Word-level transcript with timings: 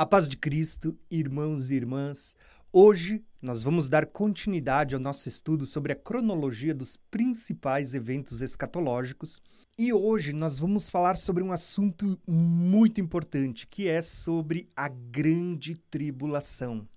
A 0.00 0.06
paz 0.06 0.30
de 0.30 0.34
Cristo, 0.38 0.96
irmãos 1.10 1.70
e 1.70 1.74
irmãs. 1.74 2.34
Hoje 2.72 3.22
nós 3.42 3.62
vamos 3.62 3.86
dar 3.90 4.06
continuidade 4.06 4.94
ao 4.94 5.00
nosso 5.00 5.28
estudo 5.28 5.66
sobre 5.66 5.92
a 5.92 5.94
cronologia 5.94 6.74
dos 6.74 6.96
principais 6.96 7.94
eventos 7.94 8.40
escatológicos 8.40 9.42
e 9.78 9.92
hoje 9.92 10.32
nós 10.32 10.58
vamos 10.58 10.88
falar 10.88 11.18
sobre 11.18 11.42
um 11.42 11.52
assunto 11.52 12.18
muito 12.26 12.98
importante, 12.98 13.66
que 13.66 13.88
é 13.88 14.00
sobre 14.00 14.70
a 14.74 14.88
grande 14.88 15.74
tribulação. 15.90 16.88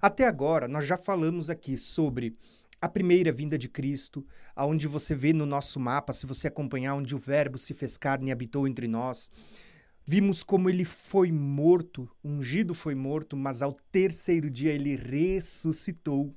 Até 0.00 0.26
agora 0.26 0.66
nós 0.66 0.84
já 0.84 0.98
falamos 0.98 1.48
aqui 1.48 1.76
sobre 1.76 2.32
a 2.80 2.88
primeira 2.88 3.30
vinda 3.30 3.56
de 3.56 3.68
Cristo, 3.68 4.26
aonde 4.56 4.88
você 4.88 5.14
vê 5.14 5.32
no 5.32 5.46
nosso 5.46 5.78
mapa, 5.78 6.12
se 6.12 6.26
você 6.26 6.48
acompanhar 6.48 6.96
onde 6.96 7.14
o 7.14 7.18
verbo 7.18 7.56
se 7.56 7.72
fez 7.72 7.96
carne 7.96 8.30
e 8.30 8.32
habitou 8.32 8.66
entre 8.66 8.88
nós, 8.88 9.30
Vimos 10.04 10.42
como 10.42 10.68
ele 10.68 10.84
foi 10.84 11.30
morto, 11.30 12.08
ungido 12.24 12.74
foi 12.74 12.94
morto, 12.94 13.36
mas 13.36 13.62
ao 13.62 13.72
terceiro 13.72 14.50
dia 14.50 14.72
ele 14.72 14.96
ressuscitou. 14.96 16.34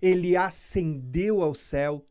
Ele 0.00 0.36
ascendeu 0.36 1.40
ao 1.40 1.54
céu, 1.54 2.04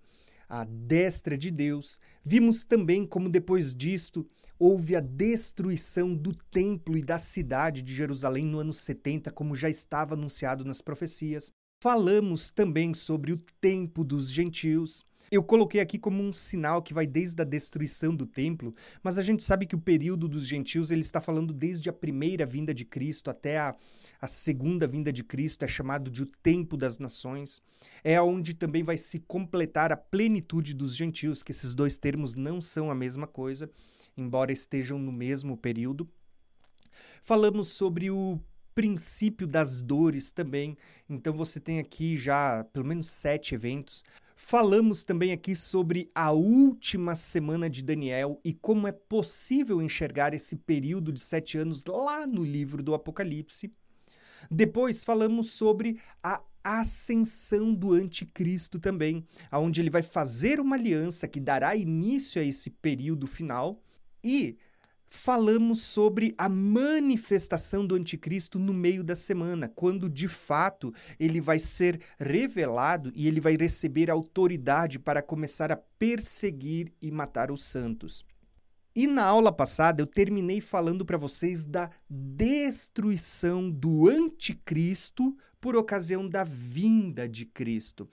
à 0.48 0.64
destra 0.64 1.38
de 1.38 1.52
Deus. 1.52 2.00
Vimos 2.24 2.64
também 2.64 3.06
como 3.06 3.30
depois 3.30 3.76
disto 3.76 4.26
houve 4.58 4.96
a 4.96 5.00
destruição 5.00 6.14
do 6.14 6.34
templo 6.34 6.98
e 6.98 7.02
da 7.02 7.18
cidade 7.18 7.82
de 7.82 7.94
Jerusalém 7.94 8.46
no 8.46 8.60
ano 8.60 8.72
70, 8.72 9.32
como 9.32 9.56
já 9.56 9.70
estava 9.70 10.14
anunciado 10.14 10.64
nas 10.64 10.82
profecias. 10.82 11.52
Falamos 11.82 12.52
também 12.52 12.94
sobre 12.94 13.32
o 13.34 13.42
tempo 13.60 14.04
dos 14.04 14.30
gentios. 14.30 15.04
Eu 15.32 15.42
coloquei 15.42 15.80
aqui 15.80 15.98
como 15.98 16.22
um 16.22 16.34
sinal 16.34 16.82
que 16.82 16.94
vai 16.94 17.08
desde 17.08 17.42
a 17.42 17.46
destruição 17.46 18.14
do 18.14 18.26
templo, 18.26 18.76
mas 19.02 19.18
a 19.18 19.22
gente 19.22 19.46
sabe 19.46 19.66
que 19.66 19.78
o 19.78 19.80
período 19.80 20.28
dos 20.28 20.46
gentios 20.46 20.92
ele 20.92 21.00
está 21.00 21.22
falando 21.22 21.54
desde 21.54 21.90
a 21.90 21.94
primeira 21.94 22.46
vinda 22.46 22.74
de 22.74 22.84
Cristo 22.84 23.30
até 23.30 23.58
a, 23.58 23.74
a 24.20 24.28
segunda 24.28 24.86
vinda 24.86 25.10
de 25.10 25.24
Cristo, 25.24 25.64
é 25.64 25.70
chamado 25.70 26.12
de 26.12 26.24
o 26.24 26.26
tempo 26.26 26.76
das 26.76 26.98
nações. 26.98 27.62
É 28.04 28.22
onde 28.22 28.54
também 28.54 28.84
vai 28.84 28.98
se 28.98 29.20
completar 29.20 29.90
a 29.90 29.96
plenitude 29.96 30.74
dos 30.74 30.98
gentios, 30.98 31.44
que 31.44 31.54
esses 31.54 31.74
dois 31.74 31.98
termos 31.98 32.36
não 32.36 32.60
são 32.60 32.92
a 32.92 32.96
mesma 32.96 33.26
coisa, 33.26 33.72
embora 34.18 34.52
estejam 34.52 35.00
no 35.00 35.14
mesmo 35.14 35.56
período. 35.56 36.10
Falamos 37.24 37.70
sobre 37.70 38.12
o 38.12 38.38
princípio 38.76 39.48
das 39.48 39.82
dores 39.82 40.34
também. 40.34 40.78
Então 41.10 41.34
você 41.34 41.58
tem 41.58 41.80
aqui 41.80 42.18
já 42.18 42.66
pelo 42.74 42.86
menos 42.86 43.08
sete 43.08 43.56
eventos. 43.56 44.04
Falamos 44.44 45.04
também 45.04 45.32
aqui 45.32 45.56
sobre 45.56 46.12
a 46.16 46.32
última 46.32 47.14
semana 47.16 47.70
de 47.70 47.82
Daniel 47.82 48.42
e 48.44 48.52
como 48.52 48.88
é 48.88 48.92
possível 48.92 49.80
enxergar 49.82 50.34
esse 50.34 50.56
período 50.58 51.14
de 51.14 51.22
sete 51.22 51.60
anos 51.60 51.86
lá 51.86 52.26
no 52.26 52.44
livro 52.44 52.82
do 52.82 52.94
Apocalipse. 52.94 53.72
Depois 54.50 55.04
falamos 55.04 55.52
sobre 55.52 56.00
a 56.24 56.42
ascensão 56.64 57.72
do 57.72 57.94
anticristo 57.94 58.80
também, 58.80 59.26
aonde 59.50 59.80
ele 59.80 59.92
vai 59.92 60.04
fazer 60.04 60.60
uma 60.60 60.76
aliança 60.76 61.28
que 61.28 61.40
dará 61.40 61.76
início 61.76 62.42
a 62.42 62.44
esse 62.44 62.72
período 62.72 63.28
final 63.28 63.82
e 64.24 64.58
falamos 65.12 65.82
sobre 65.82 66.34
a 66.38 66.48
manifestação 66.48 67.86
do 67.86 67.96
anticristo 67.96 68.58
no 68.58 68.74
meio 68.74 69.04
da 69.04 69.16
semana, 69.16 69.68
quando 69.68 70.10
de 70.10 70.30
fato 70.30 70.94
ele 71.20 71.42
vai 71.42 71.60
ser 71.60 72.00
revelado 72.18 73.12
e 73.14 73.28
ele 73.28 73.42
vai 73.42 73.58
receber 73.58 74.10
autoridade 74.10 74.98
para 74.98 75.22
começar 75.22 75.70
a 75.70 75.76
perseguir 75.76 76.94
e 77.02 77.12
matar 77.12 77.52
os 77.52 77.66
santos. 77.66 78.26
E 78.96 79.06
na 79.06 79.24
aula 79.24 79.52
passada 79.52 80.02
eu 80.02 80.08
terminei 80.08 80.62
falando 80.62 81.06
para 81.06 81.18
vocês 81.18 81.66
da 81.66 81.90
destruição 82.10 83.70
do 83.70 84.10
anticristo 84.10 85.36
por 85.62 85.76
ocasião 85.76 86.28
da 86.28 86.44
vinda 86.44 87.30
de 87.30 87.46
Cristo, 87.46 88.10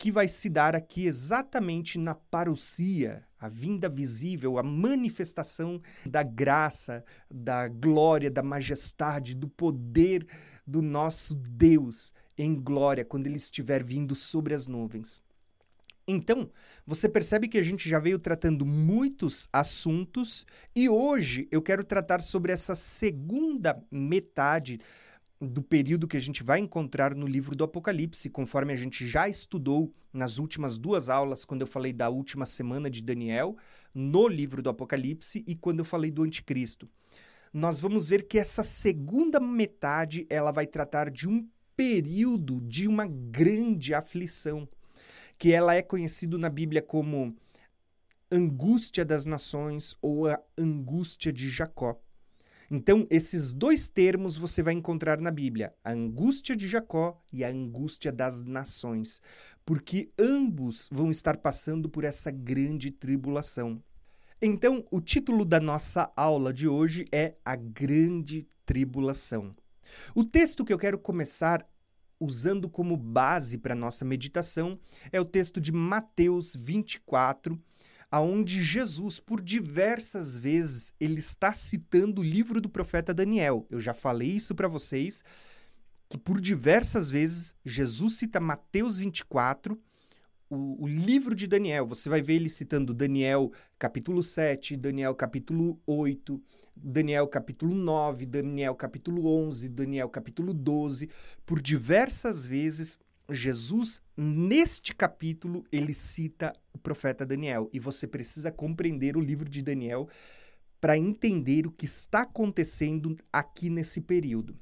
que 0.00 0.10
vai 0.10 0.26
se 0.26 0.48
dar 0.48 0.74
aqui 0.74 1.06
exatamente 1.06 1.98
na 1.98 2.14
parousia, 2.14 3.22
a 3.38 3.50
vinda 3.50 3.86
visível, 3.86 4.56
a 4.56 4.62
manifestação 4.62 5.78
da 6.06 6.22
graça, 6.22 7.04
da 7.30 7.68
glória, 7.68 8.30
da 8.30 8.42
majestade, 8.42 9.34
do 9.34 9.46
poder 9.46 10.26
do 10.66 10.80
nosso 10.80 11.34
Deus 11.34 12.14
em 12.38 12.54
glória 12.54 13.04
quando 13.04 13.26
ele 13.26 13.36
estiver 13.36 13.84
vindo 13.84 14.14
sobre 14.14 14.54
as 14.54 14.66
nuvens. 14.66 15.22
Então, 16.08 16.50
você 16.86 17.06
percebe 17.06 17.46
que 17.46 17.58
a 17.58 17.62
gente 17.62 17.86
já 17.86 17.98
veio 17.98 18.18
tratando 18.18 18.64
muitos 18.64 19.50
assuntos 19.52 20.46
e 20.74 20.88
hoje 20.88 21.46
eu 21.50 21.60
quero 21.60 21.84
tratar 21.84 22.22
sobre 22.22 22.52
essa 22.52 22.74
segunda 22.74 23.78
metade 23.90 24.80
do 25.40 25.62
período 25.62 26.06
que 26.06 26.18
a 26.18 26.20
gente 26.20 26.42
vai 26.42 26.58
encontrar 26.58 27.14
no 27.14 27.26
livro 27.26 27.56
do 27.56 27.64
Apocalipse, 27.64 28.28
conforme 28.28 28.74
a 28.74 28.76
gente 28.76 29.06
já 29.06 29.26
estudou 29.26 29.90
nas 30.12 30.38
últimas 30.38 30.76
duas 30.76 31.08
aulas, 31.08 31.46
quando 31.46 31.62
eu 31.62 31.66
falei 31.66 31.92
da 31.94 32.10
última 32.10 32.44
semana 32.44 32.90
de 32.90 33.02
Daniel, 33.02 33.56
no 33.94 34.28
livro 34.28 34.62
do 34.62 34.68
Apocalipse, 34.68 35.42
e 35.46 35.54
quando 35.54 35.78
eu 35.78 35.84
falei 35.84 36.10
do 36.10 36.22
Anticristo. 36.22 36.88
Nós 37.52 37.80
vamos 37.80 38.06
ver 38.06 38.28
que 38.28 38.38
essa 38.38 38.62
segunda 38.62 39.40
metade 39.40 40.26
ela 40.28 40.52
vai 40.52 40.66
tratar 40.66 41.10
de 41.10 41.26
um 41.26 41.48
período 41.74 42.60
de 42.60 42.86
uma 42.86 43.06
grande 43.06 43.94
aflição, 43.94 44.68
que 45.38 45.52
ela 45.52 45.74
é 45.74 45.80
conhecido 45.80 46.36
na 46.36 46.50
Bíblia 46.50 46.82
como 46.82 47.34
angústia 48.30 49.06
das 49.06 49.24
nações 49.24 49.96
ou 50.02 50.28
a 50.28 50.38
angústia 50.56 51.32
de 51.32 51.48
Jacó. 51.48 51.98
Então, 52.70 53.04
esses 53.10 53.52
dois 53.52 53.88
termos 53.88 54.36
você 54.36 54.62
vai 54.62 54.74
encontrar 54.74 55.20
na 55.20 55.32
Bíblia: 55.32 55.74
a 55.82 55.90
angústia 55.90 56.54
de 56.54 56.68
Jacó 56.68 57.20
e 57.32 57.42
a 57.42 57.48
angústia 57.48 58.12
das 58.12 58.40
nações, 58.40 59.20
porque 59.64 60.12
ambos 60.16 60.88
vão 60.92 61.10
estar 61.10 61.38
passando 61.38 61.88
por 61.88 62.04
essa 62.04 62.30
grande 62.30 62.92
tribulação. 62.92 63.82
Então, 64.40 64.86
o 64.90 65.00
título 65.00 65.44
da 65.44 65.58
nossa 65.58 66.12
aula 66.16 66.52
de 66.52 66.68
hoje 66.68 67.06
é 67.12 67.34
A 67.44 67.56
Grande 67.56 68.48
Tribulação. 68.64 69.54
O 70.14 70.24
texto 70.24 70.64
que 70.64 70.72
eu 70.72 70.78
quero 70.78 70.98
começar 70.98 71.68
usando 72.20 72.68
como 72.68 72.96
base 72.96 73.58
para 73.58 73.74
nossa 73.74 74.04
meditação 74.04 74.78
é 75.10 75.20
o 75.20 75.24
texto 75.24 75.60
de 75.60 75.72
Mateus 75.72 76.54
24, 76.54 77.60
aonde 78.10 78.62
Jesus, 78.62 79.20
por 79.20 79.40
diversas 79.40 80.36
vezes, 80.36 80.92
ele 80.98 81.20
está 81.20 81.52
citando 81.52 82.20
o 82.20 82.24
livro 82.24 82.60
do 82.60 82.68
profeta 82.68 83.14
Daniel. 83.14 83.66
Eu 83.70 83.78
já 83.78 83.94
falei 83.94 84.30
isso 84.30 84.54
para 84.54 84.66
vocês, 84.66 85.22
que 86.08 86.18
por 86.18 86.40
diversas 86.40 87.08
vezes 87.08 87.54
Jesus 87.64 88.16
cita 88.16 88.40
Mateus 88.40 88.98
24, 88.98 89.80
o, 90.48 90.82
o, 90.82 90.88
livro 90.88 91.36
de 91.36 91.46
Daniel. 91.46 91.86
Você 91.86 92.08
vai 92.08 92.20
ver 92.20 92.34
ele 92.34 92.48
citando 92.48 92.92
Daniel 92.92 93.52
capítulo 93.78 94.20
7, 94.20 94.76
Daniel 94.76 95.14
capítulo 95.14 95.80
8, 95.86 96.42
Daniel 96.74 97.28
capítulo 97.28 97.72
9, 97.72 98.26
Daniel 98.26 98.74
capítulo 98.74 99.28
11, 99.28 99.68
Daniel 99.68 100.08
capítulo 100.08 100.52
12. 100.52 101.08
Por 101.46 101.62
diversas 101.62 102.44
vezes 102.44 102.98
Jesus, 103.32 104.00
neste 104.16 104.94
capítulo, 104.94 105.64
ele 105.70 105.94
cita 105.94 106.52
o 106.72 106.78
profeta 106.78 107.24
Daniel. 107.24 107.68
E 107.72 107.78
você 107.78 108.06
precisa 108.06 108.50
compreender 108.50 109.16
o 109.16 109.20
livro 109.20 109.48
de 109.48 109.62
Daniel 109.62 110.08
para 110.80 110.96
entender 110.96 111.66
o 111.66 111.70
que 111.70 111.84
está 111.84 112.22
acontecendo 112.22 113.16
aqui 113.32 113.68
nesse 113.68 114.00
período. 114.00 114.58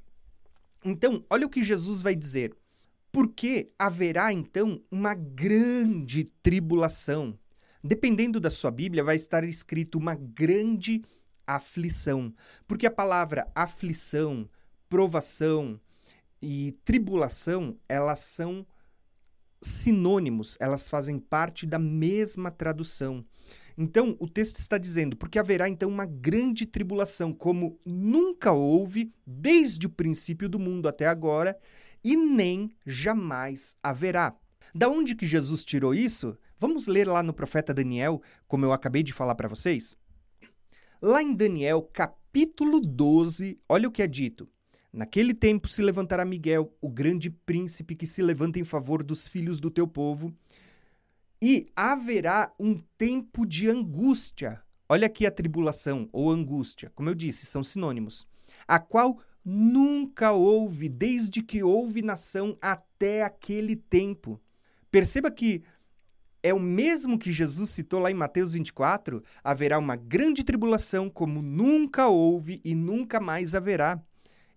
Então, 0.85 1.25
olha 1.31 1.47
o 1.47 1.51
que 1.51 1.63
Jesus 1.63 2.03
vai 2.03 2.15
dizer. 2.15 2.55
Porque 3.11 3.73
haverá 3.79 4.33
então 4.33 4.83
uma 4.91 5.15
grande 5.15 6.25
tribulação. 6.43 7.39
Dependendo 7.83 8.39
da 8.39 8.51
sua 8.51 8.71
Bíblia, 8.71 9.03
vai 9.03 9.17
estar 9.17 9.45
escrito 9.45 9.97
uma 9.97 10.15
grande 10.15 11.03
aflição. 11.47 12.35
Porque 12.67 12.87
a 12.87 12.91
palavra 12.91 13.51
aflição, 13.55 14.49
provação, 14.89 15.81
e 16.41 16.73
tribulação, 16.85 17.77
elas 17.89 18.21
são 18.21 18.67
sinônimos, 19.61 20.57
elas 20.61 20.89
fazem 20.89 21.19
parte 21.19 21.67
da 21.67 21.79
mesma 21.79 22.51
tradução. 22.51 23.25
Então, 23.77 24.17
o 24.19 24.29
texto 24.29 24.57
está 24.57 24.77
dizendo: 24.77 25.17
porque 25.17 25.39
haverá 25.39 25.69
então 25.69 25.89
uma 25.89 26.05
grande 26.05 26.67
tribulação, 26.67 27.33
como 27.33 27.79
nunca 27.85 28.53
houve 28.53 29.13
desde 29.27 29.87
o 29.87 29.91
princípio 29.91 30.49
do 30.49 30.59
mundo 30.59 30.89
até 30.89 31.07
agora, 31.07 31.59
e 32.03 32.17
nem 32.17 32.71
jamais 32.85 33.77
haverá. 33.83 34.37
Da 34.75 34.89
onde 34.89 35.15
que 35.15 35.27
Jesus 35.27 35.65
tirou 35.65 35.95
isso? 35.95 36.37
Vamos 36.59 36.89
ler 36.89 37.07
lá 37.07 37.23
no 37.23 37.33
profeta 37.33 37.73
Daniel, 37.73 38.21
como 38.47 38.65
eu 38.65 38.73
acabei 38.73 39.03
de 39.03 39.13
falar 39.13 39.35
para 39.35 39.49
vocês. 39.49 39.97
Lá 41.01 41.23
em 41.23 41.33
Daniel, 41.33 41.83
capítulo 41.93 42.81
12, 42.81 43.61
olha 43.69 43.89
o 43.89 43.93
que 43.93 44.03
é 44.03 44.07
dito. 44.09 44.49
Naquele 44.99 45.33
tempo 45.33 45.69
se 45.69 45.81
levantará 45.81 46.25
Miguel, 46.25 46.77
o 46.81 46.89
grande 46.89 47.31
príncipe 47.31 47.95
que 47.95 48.05
se 48.05 48.21
levanta 48.21 48.59
em 48.59 48.65
favor 48.65 49.05
dos 49.05 49.29
filhos 49.29 49.61
do 49.61 49.71
teu 49.71 49.87
povo, 49.87 50.35
e 51.41 51.69
haverá 51.77 52.53
um 52.59 52.77
tempo 52.97 53.47
de 53.47 53.71
angústia. 53.71 54.61
Olha 54.89 55.07
aqui 55.07 55.25
a 55.25 55.31
tribulação 55.31 56.09
ou 56.13 56.29
angústia, 56.29 56.91
como 56.97 57.09
eu 57.09 57.15
disse, 57.15 57.47
são 57.47 57.63
sinônimos. 57.63 58.27
a 58.67 58.81
qual 58.81 59.21
nunca 59.45 60.33
houve, 60.33 60.89
desde 60.89 61.43
que 61.43 61.63
houve 61.63 62.03
nação 62.03 62.59
até 62.61 63.23
aquele 63.23 63.77
tempo. 63.77 64.41
Perceba 64.91 65.31
que 65.31 65.63
é 66.43 66.53
o 66.53 66.59
mesmo 66.59 67.21
que 67.21 67.31
Jesus 67.31 67.71
citou 67.71 68.01
lá 68.01 68.11
em 68.11 68.15
Mateus 68.15 68.53
24: 68.53 69.23
haverá 69.45 69.79
uma 69.79 69.95
grande 69.95 70.43
tribulação 70.43 71.09
como 71.09 71.41
nunca 71.41 72.09
houve 72.09 72.61
e 72.65 72.75
nunca 72.75 73.21
mais 73.21 73.55
haverá. 73.55 74.03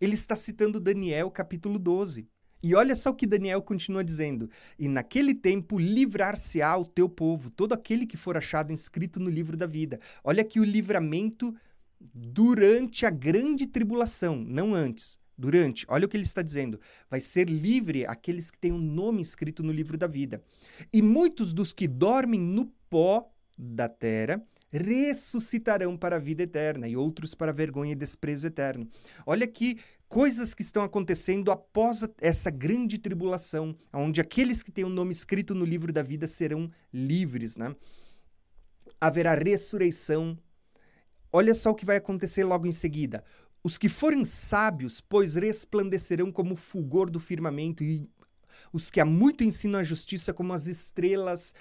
Ele 0.02 0.16
está 0.16 0.36
citando 0.36 0.80
Daniel 0.80 1.30
capítulo 1.30 1.78
12. 1.78 2.28
E 2.64 2.74
olha 2.74 2.96
só 2.96 3.12
o 3.12 3.16
que 3.16 3.28
Daniel 3.28 3.62
continua 3.62 4.04
dizendo: 4.04 4.50
E 4.78 4.88
naquele 4.88 5.36
tempo 5.36 5.78
livrar-se-á 5.78 6.76
o 6.76 6.86
teu 6.86 7.08
povo, 7.08 7.52
todo 7.52 7.74
aquele 7.74 8.08
que 8.08 8.18
for 8.18 8.36
achado 8.36 8.74
inscrito 8.74 9.20
no 9.20 9.30
livro 9.30 9.56
da 9.56 9.68
vida. 9.68 10.00
Olha 10.24 10.42
aqui 10.42 10.60
o 10.60 10.64
livramento 10.64 11.56
durante 12.00 13.06
a 13.06 13.12
grande 13.12 13.68
tribulação, 13.68 14.36
não 14.36 14.74
antes. 14.74 15.22
Durante, 15.38 15.88
olha 15.88 16.06
o 16.06 16.10
que 16.10 16.18
ele 16.18 16.24
está 16.24 16.42
dizendo: 16.42 16.80
vai 17.10 17.20
ser 17.20 17.48
livre 17.48 18.06
aqueles 18.06 18.52
que 18.52 18.58
têm 18.58 18.72
o 18.72 18.76
um 18.76 18.80
nome 18.80 19.22
escrito 19.22 19.64
no 19.64 19.72
livro 19.72 19.98
da 19.98 20.08
vida. 20.08 20.44
E 20.92 21.02
muitos 21.02 21.54
dos 21.54 21.74
que 21.74 21.88
dormem 21.88 22.40
no 22.40 22.66
pó 22.90 23.32
da 23.58 23.88
terra 23.88 24.44
ressuscitarão 24.72 25.98
para 25.98 26.16
a 26.16 26.20
vida 26.20 26.44
eterna, 26.44 26.88
e 26.88 26.96
outros 26.96 27.36
para 27.36 27.52
vergonha 27.52 27.92
e 27.92 27.96
desprezo 27.96 28.48
eterno. 28.48 28.88
Olha 29.26 29.46
aqui 29.46 29.80
coisas 30.08 30.54
que 30.54 30.62
estão 30.62 30.84
acontecendo 30.84 31.52
após 31.52 32.06
essa 32.20 32.50
grande 32.50 32.98
tribulação, 32.98 33.76
onde 33.94 34.20
aqueles 34.20 34.62
que 34.62 34.72
têm 34.72 34.84
o 34.84 34.88
um 34.88 34.92
nome 34.92 35.12
escrito 35.12 35.56
no 35.56 35.66
livro 35.66 35.94
da 35.94 36.04
vida 36.04 36.28
serão 36.28 36.70
livres, 36.94 37.56
né? 37.56 37.76
Haverá 39.00 39.36
ressurreição. 39.36 40.38
Olha 41.32 41.54
só 41.54 41.72
o 41.72 41.76
que 41.76 41.86
vai 41.86 41.98
acontecer 41.98 42.44
logo 42.44 42.68
em 42.68 42.72
seguida. 42.72 43.24
Os 43.64 43.78
que 43.78 43.88
forem 43.88 44.26
sábios, 44.26 45.00
pois 45.00 45.36
resplandecerão 45.36 46.32
como 46.32 46.56
o 46.56 46.58
fulgor 46.58 47.10
do 47.10 47.20
firmamento, 47.20 47.84
e 47.84 48.10
os 48.74 48.90
que 48.90 49.00
há 49.00 49.06
muito 49.06 49.44
ensinam 49.44 49.80
a 49.80 49.84
justiça 49.84 50.34
como 50.34 50.52
as 50.52 50.68
estrelas, 50.68 51.54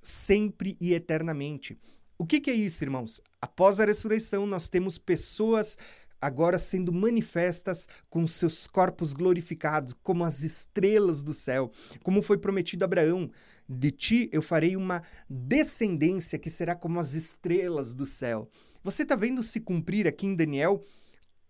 sempre 0.00 0.76
e 0.80 0.94
eternamente. 0.94 1.78
O 2.18 2.24
que, 2.24 2.40
que 2.40 2.50
é 2.50 2.54
isso, 2.54 2.82
irmãos? 2.82 3.20
Após 3.40 3.78
a 3.78 3.84
ressurreição, 3.84 4.46
nós 4.46 4.68
temos 4.68 4.96
pessoas 4.96 5.76
agora 6.20 6.58
sendo 6.58 6.92
manifestas 6.92 7.86
com 8.08 8.26
seus 8.26 8.66
corpos 8.66 9.12
glorificados, 9.12 9.94
como 10.02 10.24
as 10.24 10.42
estrelas 10.42 11.22
do 11.22 11.34
céu, 11.34 11.70
como 12.02 12.22
foi 12.22 12.38
prometido 12.38 12.84
a 12.84 12.86
Abraão. 12.86 13.30
De 13.68 13.90
ti 13.90 14.30
eu 14.32 14.40
farei 14.40 14.76
uma 14.76 15.02
descendência 15.28 16.38
que 16.38 16.48
será 16.48 16.74
como 16.74 16.98
as 16.98 17.12
estrelas 17.12 17.94
do 17.94 18.06
céu. 18.06 18.48
Você 18.82 19.02
está 19.02 19.14
vendo 19.14 19.42
se 19.42 19.60
cumprir 19.60 20.06
aqui 20.06 20.26
em 20.26 20.34
Daniel 20.34 20.84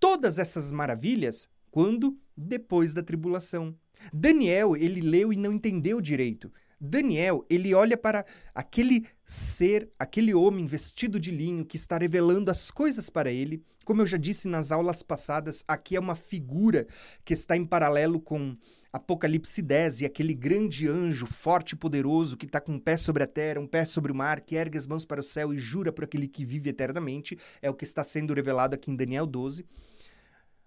todas 0.00 0.38
essas 0.38 0.70
maravilhas 0.70 1.48
quando 1.70 2.18
depois 2.36 2.92
da 2.92 3.02
tribulação. 3.02 3.76
Daniel, 4.12 4.76
ele 4.76 5.00
leu 5.00 5.32
e 5.32 5.36
não 5.36 5.52
entendeu 5.52 6.00
direito. 6.00 6.50
Daniel, 6.78 7.44
ele 7.48 7.72
olha 7.72 7.96
para 7.96 8.24
aquele 8.54 9.06
ser, 9.24 9.90
aquele 9.98 10.34
homem 10.34 10.66
vestido 10.66 11.18
de 11.18 11.30
linho 11.30 11.64
que 11.64 11.76
está 11.76 11.96
revelando 11.96 12.50
as 12.50 12.70
coisas 12.70 13.08
para 13.08 13.30
ele. 13.30 13.62
Como 13.84 14.02
eu 14.02 14.06
já 14.06 14.18
disse 14.18 14.46
nas 14.46 14.70
aulas 14.70 15.02
passadas, 15.02 15.64
aqui 15.66 15.96
é 15.96 16.00
uma 16.00 16.14
figura 16.14 16.86
que 17.24 17.32
está 17.32 17.56
em 17.56 17.64
paralelo 17.64 18.20
com 18.20 18.56
Apocalipse 18.92 19.62
10 19.62 20.02
e 20.02 20.06
aquele 20.06 20.34
grande 20.34 20.86
anjo 20.88 21.26
forte 21.26 21.72
e 21.72 21.76
poderoso 21.76 22.36
que 22.36 22.46
está 22.46 22.60
com 22.60 22.72
um 22.72 22.78
pé 22.78 22.96
sobre 22.96 23.22
a 23.22 23.26
terra, 23.26 23.60
um 23.60 23.66
pé 23.66 23.84
sobre 23.84 24.12
o 24.12 24.14
mar, 24.14 24.40
que 24.40 24.56
ergue 24.56 24.76
as 24.76 24.86
mãos 24.86 25.04
para 25.04 25.20
o 25.20 25.24
céu 25.24 25.54
e 25.54 25.58
jura 25.58 25.92
por 25.92 26.04
aquele 26.04 26.28
que 26.28 26.44
vive 26.44 26.70
eternamente. 26.70 27.38
É 27.62 27.70
o 27.70 27.74
que 27.74 27.84
está 27.84 28.04
sendo 28.04 28.34
revelado 28.34 28.74
aqui 28.74 28.90
em 28.90 28.96
Daniel 28.96 29.26
12. 29.26 29.64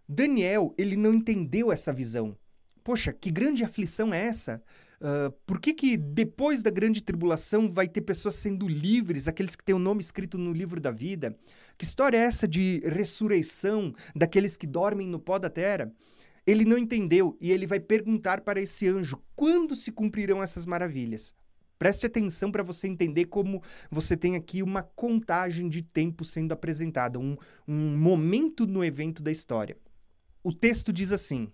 Daniel, 0.07 0.73
ele 0.75 0.95
não 0.95 1.13
entendeu 1.13 1.71
essa 1.71 1.93
visão. 1.93 2.35
Poxa, 2.83 3.13
que 3.13 3.29
grande 3.29 3.63
aflição 3.63 4.11
é 4.13 4.25
essa? 4.25 4.63
Uh, 5.01 5.31
por 5.45 5.61
que, 5.61 5.73
que 5.73 5.95
depois 5.95 6.61
da 6.61 6.69
grande 6.69 7.01
tribulação 7.01 7.71
vai 7.71 7.87
ter 7.87 8.01
pessoas 8.01 8.35
sendo 8.35 8.67
livres, 8.67 9.29
aqueles 9.29 9.55
que 9.55 9.63
têm 9.63 9.73
o 9.73 9.79
nome 9.79 10.01
escrito 10.01 10.37
no 10.37 10.51
livro 10.51 10.81
da 10.81 10.91
vida? 10.91 11.37
Que 11.77 11.85
história 11.85 12.17
é 12.17 12.21
essa 12.21 12.47
de 12.47 12.81
ressurreição 12.85 13.93
daqueles 14.13 14.57
que 14.57 14.67
dormem 14.67 15.07
no 15.07 15.19
pó 15.19 15.39
da 15.39 15.49
terra? 15.49 15.91
Ele 16.45 16.65
não 16.65 16.77
entendeu 16.77 17.37
e 17.39 17.51
ele 17.51 17.65
vai 17.65 17.79
perguntar 17.79 18.41
para 18.41 18.61
esse 18.61 18.87
anjo 18.87 19.21
quando 19.35 19.75
se 19.75 19.91
cumprirão 19.91 20.43
essas 20.43 20.65
maravilhas. 20.65 21.33
Preste 21.77 22.05
atenção 22.05 22.51
para 22.51 22.61
você 22.61 22.89
entender 22.89 23.25
como 23.25 23.63
você 23.89 24.17
tem 24.17 24.35
aqui 24.35 24.61
uma 24.61 24.83
contagem 24.83 25.69
de 25.69 25.81
tempo 25.81 26.25
sendo 26.25 26.51
apresentada, 26.51 27.17
um, 27.17 27.37
um 27.65 27.97
momento 27.97 28.67
no 28.67 28.83
evento 28.83 29.23
da 29.23 29.31
história. 29.31 29.77
O 30.43 30.51
texto 30.51 30.91
diz 30.91 31.13
assim: 31.13 31.49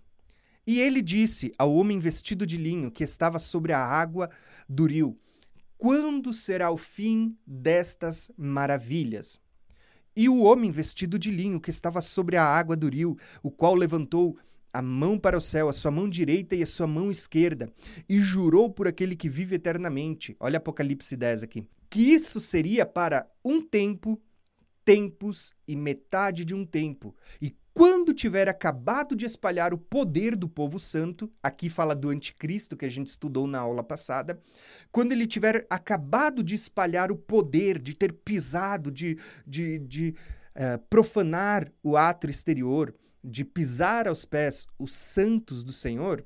e 0.66 0.80
ele 0.80 1.00
disse 1.00 1.52
ao 1.56 1.72
homem 1.74 1.98
vestido 1.98 2.44
de 2.44 2.56
linho 2.56 2.90
que 2.90 3.04
estava 3.04 3.38
sobre 3.38 3.72
a 3.72 3.78
água 3.78 4.28
do 4.68 4.86
rio: 4.86 5.16
Quando 5.78 6.32
será 6.32 6.70
o 6.70 6.76
fim 6.76 7.36
destas 7.46 8.30
maravilhas? 8.36 9.40
E 10.14 10.28
o 10.28 10.42
homem 10.42 10.70
vestido 10.70 11.18
de 11.18 11.30
linho 11.30 11.60
que 11.60 11.70
estava 11.70 12.00
sobre 12.00 12.36
a 12.36 12.44
água 12.44 12.74
do 12.74 12.88
rio, 12.88 13.18
o 13.42 13.50
qual 13.50 13.74
levantou 13.74 14.36
a 14.72 14.82
mão 14.82 15.18
para 15.18 15.36
o 15.36 15.40
céu, 15.40 15.68
a 15.68 15.72
sua 15.72 15.90
mão 15.90 16.08
direita 16.08 16.56
e 16.56 16.62
a 16.62 16.66
sua 16.66 16.86
mão 16.86 17.10
esquerda, 17.10 17.70
e 18.08 18.20
jurou 18.20 18.70
por 18.70 18.88
aquele 18.88 19.14
que 19.14 19.28
vive 19.28 19.56
eternamente. 19.56 20.34
Olha 20.40 20.56
Apocalipse 20.56 21.16
10 21.16 21.42
aqui. 21.42 21.68
Que 21.88 22.00
isso 22.00 22.40
seria 22.40 22.84
para 22.84 23.30
um 23.44 23.60
tempo, 23.60 24.20
tempos 24.84 25.54
e 25.68 25.76
metade 25.76 26.44
de 26.44 26.54
um 26.54 26.64
tempo, 26.64 27.14
e 27.40 27.54
quando 27.76 28.14
tiver 28.14 28.48
acabado 28.48 29.14
de 29.14 29.26
espalhar 29.26 29.74
o 29.74 29.76
poder 29.76 30.34
do 30.34 30.48
povo 30.48 30.78
santo, 30.78 31.30
aqui 31.42 31.68
fala 31.68 31.94
do 31.94 32.08
anticristo 32.08 32.74
que 32.74 32.86
a 32.86 32.88
gente 32.88 33.08
estudou 33.08 33.46
na 33.46 33.58
aula 33.58 33.84
passada, 33.84 34.40
quando 34.90 35.12
ele 35.12 35.26
tiver 35.26 35.66
acabado 35.68 36.42
de 36.42 36.54
espalhar 36.54 37.12
o 37.12 37.16
poder, 37.16 37.78
de 37.78 37.94
ter 37.94 38.14
pisado, 38.14 38.90
de, 38.90 39.18
de, 39.46 39.78
de 39.80 40.14
uh, 40.54 40.78
profanar 40.88 41.70
o 41.82 41.98
ato 41.98 42.30
exterior, 42.30 42.94
de 43.22 43.44
pisar 43.44 44.08
aos 44.08 44.24
pés 44.24 44.66
os 44.78 44.92
santos 44.92 45.62
do 45.62 45.70
Senhor, 45.70 46.24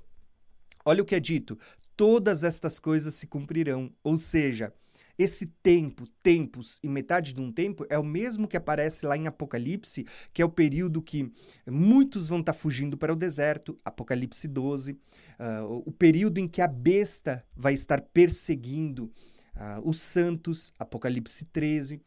olha 0.84 1.02
o 1.02 1.04
que 1.04 1.16
é 1.16 1.20
dito: 1.20 1.58
todas 1.96 2.44
estas 2.44 2.78
coisas 2.78 3.14
se 3.14 3.26
cumprirão. 3.26 3.92
Ou 4.04 4.16
seja, 4.16 4.72
esse 5.22 5.44
tempo, 5.62 6.04
tempos 6.22 6.80
e 6.82 6.88
metade 6.88 7.34
de 7.34 7.42
um 7.42 7.52
tempo 7.52 7.84
é 7.90 7.98
o 7.98 8.02
mesmo 8.02 8.48
que 8.48 8.56
aparece 8.56 9.04
lá 9.04 9.18
em 9.18 9.26
Apocalipse, 9.26 10.06
que 10.32 10.40
é 10.40 10.44
o 10.44 10.48
período 10.48 11.02
que 11.02 11.30
muitos 11.66 12.26
vão 12.26 12.40
estar 12.40 12.54
tá 12.54 12.58
fugindo 12.58 12.96
para 12.96 13.12
o 13.12 13.16
deserto, 13.16 13.76
Apocalipse 13.84 14.48
12, 14.48 14.92
uh, 14.92 14.98
ah, 15.38 15.64
o 15.84 15.92
período 15.92 16.38
em 16.38 16.48
que 16.48 16.62
a 16.62 16.66
besta 16.66 17.44
vai 17.54 17.74
estar 17.74 18.00
perseguindo 18.00 19.12
uh, 19.56 19.86
os 19.86 20.00
santos, 20.00 20.72
Apocalipse 20.78 21.44
13. 21.44 22.00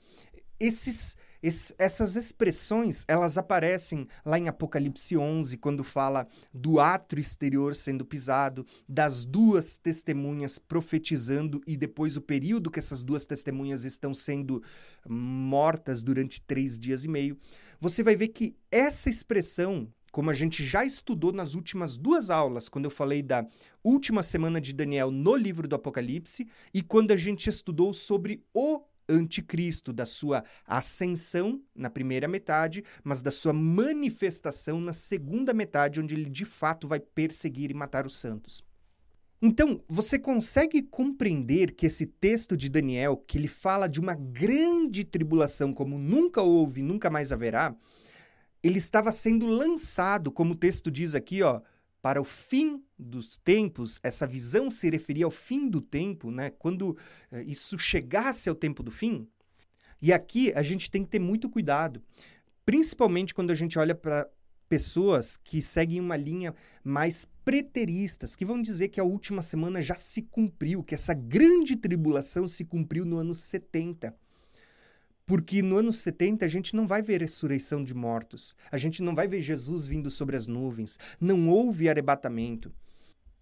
Esses 0.60 1.16
essas 1.78 2.16
expressões, 2.16 3.04
elas 3.06 3.38
aparecem 3.38 4.08
lá 4.26 4.40
em 4.40 4.48
Apocalipse 4.48 5.18
11, 5.18 5.58
quando 5.58 5.84
fala 5.84 6.26
do 6.54 6.80
átrio 6.80 7.20
exterior 7.20 7.76
sendo 7.76 8.06
pisado, 8.06 8.66
das 8.88 9.26
duas 9.26 9.78
testemunhas 9.78 10.58
profetizando 10.58 11.62
e 11.68 11.76
depois 11.76 12.16
o 12.16 12.22
período 12.22 12.72
que 12.72 12.80
essas 12.80 13.04
duas 13.04 13.26
testemunhas 13.26 13.84
estão 13.84 14.14
sendo 14.14 14.64
mortas 15.08 16.02
durante 16.02 16.42
três 16.42 16.80
dias 16.80 17.04
e 17.04 17.10
meio. 17.10 17.38
Você 17.82 18.02
vai 18.02 18.16
ver 18.16 18.30
que 18.30 18.56
essa 18.72 19.10
expressão 19.10 19.92
como 20.14 20.30
a 20.30 20.34
gente 20.34 20.64
já 20.64 20.86
estudou 20.86 21.34
nas 21.34 21.56
últimas 21.56 21.98
duas 21.98 22.30
aulas, 22.30 22.70
quando 22.70 22.86
eu 22.86 22.92
falei 22.92 23.24
da 23.24 23.48
última 23.84 24.22
semana 24.22 24.62
de 24.62 24.72
Daniel 24.72 25.10
no 25.10 25.36
livro 25.36 25.68
do 25.68 25.76
Apocalipse 25.76 26.48
e 26.72 26.84
quando 26.84 27.12
a 27.12 27.18
gente 27.18 27.50
estudou 27.50 27.92
sobre 27.92 28.46
o 28.54 28.84
anticristo, 29.08 29.92
da 29.92 30.06
sua 30.06 30.44
ascensão 30.66 31.62
na 31.76 31.90
primeira 31.90 32.28
metade, 32.28 32.84
mas 33.04 33.22
da 33.22 33.32
sua 33.32 33.54
manifestação 33.54 34.80
na 34.80 34.94
segunda 34.94 35.54
metade, 35.54 36.00
onde 36.00 36.16
ele 36.16 36.30
de 36.30 36.46
fato 36.46 36.88
vai 36.88 37.00
perseguir 37.00 37.72
e 37.72 37.74
matar 37.74 38.06
os 38.06 38.18
santos. 38.18 38.64
Então, 39.46 39.84
você 39.90 40.18
consegue 40.18 40.82
compreender 40.82 41.74
que 41.74 41.86
esse 41.86 42.06
texto 42.06 42.56
de 42.56 42.70
Daniel, 42.70 43.18
que 43.18 43.38
ele 43.38 43.50
fala 43.50 43.90
de 43.90 44.00
uma 44.00 44.16
grande 44.16 45.04
tribulação 45.04 45.74
como 45.74 45.98
nunca 45.98 46.42
houve, 46.42 46.82
nunca 46.82 47.10
mais 47.10 47.34
haverá, 47.34 47.76
ele 48.64 48.78
estava 48.78 49.12
sendo 49.12 49.46
lançado, 49.46 50.32
como 50.32 50.54
o 50.54 50.56
texto 50.56 50.90
diz 50.90 51.14
aqui, 51.14 51.44
ó, 51.44 51.60
para 52.04 52.22
o 52.22 52.26
fim 52.26 52.84
dos 53.00 53.38
tempos, 53.38 53.98
essa 54.04 54.28
visão 54.28 54.70
se 54.70 54.90
referia 54.90 55.24
ao 55.24 55.32
fim 55.32 55.70
do 55.70 55.80
tempo, 55.80 56.30
né? 56.30 56.50
quando 56.50 56.90
uh, 56.90 56.98
isso 57.48 57.80
chegasse 57.80 58.50
ao 58.50 58.56
tempo 58.56 58.84
do 58.84 58.92
fim. 58.92 59.26
E 60.02 60.12
aqui 60.12 60.52
a 60.54 60.62
gente 60.62 60.92
tem 60.92 61.06
que 61.06 61.10
ter 61.10 61.20
muito 61.20 61.50
cuidado, 61.50 62.04
principalmente 62.66 63.34
quando 63.34 63.52
a 63.52 63.56
gente 63.56 63.80
olha 63.80 63.96
para 63.96 64.30
pessoas 64.68 65.38
que 65.38 65.62
seguem 65.62 66.02
uma 66.02 66.18
linha 66.18 66.54
mais 66.84 67.26
preteristas, 67.46 68.36
que 68.36 68.44
vão 68.44 68.62
dizer 68.62 68.90
que 68.90 69.00
a 69.00 69.06
última 69.06 69.42
semana 69.42 69.82
já 69.82 69.96
se 69.96 70.24
cumpriu, 70.24 70.84
que 70.84 70.96
essa 70.96 71.14
grande 71.14 71.78
tribulação 71.78 72.50
se 72.50 72.66
cumpriu 72.66 73.06
no 73.06 73.18
ano 73.18 73.34
70. 73.34 74.14
Porque 75.26 75.62
no 75.62 75.78
ano 75.78 75.94
70 75.94 76.46
a 76.46 76.50
gente 76.50 76.76
não 76.76 76.86
vai 76.86 77.02
ver 77.02 77.22
ressurreição 77.22 77.84
de 77.84 77.94
mortos, 77.94 78.56
a 78.72 78.78
gente 78.78 79.02
não 79.02 79.16
vai 79.16 79.28
ver 79.28 79.42
Jesus 79.42 79.88
vindo 79.88 80.12
sobre 80.12 80.36
as 80.36 80.48
nuvens, 80.48 81.00
não 81.20 81.50
houve 81.50 81.88
arrebatamento. 81.88 82.72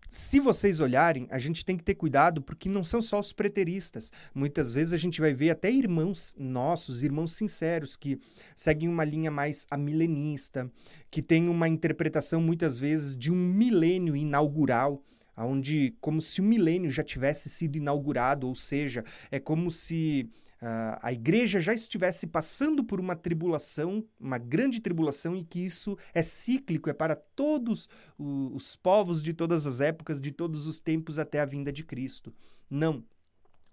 Se 0.09 0.41
vocês 0.41 0.81
olharem, 0.81 1.25
a 1.31 1.39
gente 1.39 1.63
tem 1.63 1.77
que 1.77 1.85
ter 1.85 1.95
cuidado 1.95 2.41
porque 2.41 2.67
não 2.67 2.83
são 2.83 3.01
só 3.01 3.17
os 3.17 3.31
preteristas. 3.31 4.11
Muitas 4.35 4.73
vezes 4.73 4.91
a 4.91 4.97
gente 4.97 5.21
vai 5.21 5.33
ver 5.33 5.51
até 5.51 5.71
irmãos 5.71 6.35
nossos, 6.37 7.01
irmãos 7.01 7.31
sinceros, 7.31 7.95
que 7.95 8.19
seguem 8.53 8.89
uma 8.89 9.05
linha 9.05 9.31
mais 9.31 9.65
amilenista, 9.71 10.69
que 11.09 11.21
tem 11.21 11.47
uma 11.47 11.69
interpretação 11.69 12.41
muitas 12.41 12.77
vezes 12.77 13.15
de 13.15 13.31
um 13.31 13.35
milênio 13.35 14.13
inaugural 14.13 15.01
onde 15.37 15.95
como 15.99 16.21
se 16.21 16.41
o 16.41 16.43
milênio 16.43 16.89
já 16.89 17.03
tivesse 17.03 17.49
sido 17.49 17.77
inaugurado, 17.77 18.47
ou 18.47 18.53
seja, 18.53 19.03
é 19.31 19.39
como 19.39 19.71
se 19.71 20.29
uh, 20.61 20.99
a 21.01 21.11
igreja 21.11 21.59
já 21.59 21.73
estivesse 21.73 22.27
passando 22.27 22.83
por 22.83 22.99
uma 22.99 23.15
tribulação, 23.15 24.05
uma 24.19 24.37
grande 24.37 24.79
tribulação, 24.79 25.35
e 25.35 25.43
que 25.43 25.59
isso 25.59 25.97
é 26.13 26.21
cíclico, 26.21 26.89
é 26.89 26.93
para 26.93 27.15
todos 27.15 27.89
os 28.17 28.75
povos 28.75 29.21
de 29.23 29.33
todas 29.33 29.65
as 29.65 29.79
épocas, 29.79 30.21
de 30.21 30.31
todos 30.31 30.67
os 30.67 30.79
tempos 30.79 31.17
até 31.17 31.39
a 31.39 31.45
vinda 31.45 31.71
de 31.71 31.83
Cristo. 31.83 32.33
Não. 32.69 33.03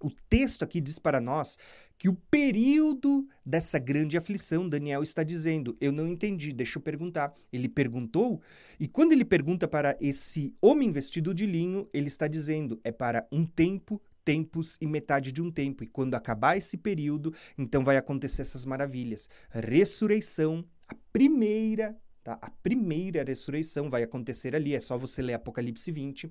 O 0.00 0.10
texto 0.30 0.62
aqui 0.62 0.80
diz 0.80 0.96
para 0.96 1.20
nós 1.20 1.58
que 1.98 2.08
o 2.08 2.14
período 2.14 3.28
dessa 3.44 3.80
grande 3.80 4.16
aflição, 4.16 4.68
Daniel 4.68 5.02
está 5.02 5.24
dizendo, 5.24 5.76
eu 5.80 5.90
não 5.90 6.06
entendi, 6.06 6.52
deixa 6.52 6.78
eu 6.78 6.82
perguntar. 6.82 7.34
Ele 7.52 7.68
perguntou, 7.68 8.40
e 8.78 8.86
quando 8.86 9.10
ele 9.10 9.24
pergunta 9.24 9.66
para 9.66 9.96
esse 10.00 10.54
homem 10.62 10.92
vestido 10.92 11.34
de 11.34 11.44
linho, 11.44 11.88
ele 11.92 12.06
está 12.06 12.28
dizendo, 12.28 12.80
é 12.84 12.92
para 12.92 13.26
um 13.32 13.44
tempo 13.44 14.00
tempos 14.28 14.76
e 14.78 14.86
metade 14.86 15.32
de 15.32 15.40
um 15.40 15.50
tempo. 15.50 15.82
E 15.82 15.86
quando 15.86 16.14
acabar 16.14 16.54
esse 16.54 16.76
período, 16.76 17.32
então 17.56 17.82
vai 17.82 17.96
acontecer 17.96 18.42
essas 18.42 18.66
maravilhas. 18.66 19.30
Ressurreição, 19.48 20.62
a 20.86 20.94
primeira, 21.10 21.96
tá? 22.22 22.38
A 22.42 22.50
primeira 22.50 23.24
ressurreição 23.24 23.88
vai 23.88 24.02
acontecer 24.02 24.54
ali, 24.54 24.74
é 24.74 24.80
só 24.80 24.98
você 24.98 25.22
ler 25.22 25.32
Apocalipse 25.32 25.90
20. 25.90 26.30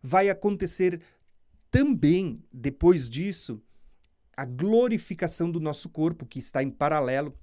Vai 0.00 0.30
acontecer 0.30 1.00
também, 1.68 2.44
depois 2.52 3.10
disso, 3.10 3.60
a 4.36 4.44
glorificação 4.44 5.50
do 5.50 5.58
nosso 5.58 5.88
corpo, 5.88 6.24
que 6.24 6.38
está 6.38 6.62
em 6.62 6.70
paralelo. 6.70 7.36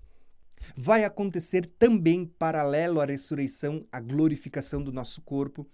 Vai 0.78 1.04
acontecer 1.04 1.70
também, 1.78 2.26
paralelo 2.26 3.02
à 3.02 3.06
ressurreição, 3.06 3.86
a 3.92 4.00
glorificação 4.00 4.82
do 4.82 4.94
nosso 4.94 5.22
corpo 5.24 5.68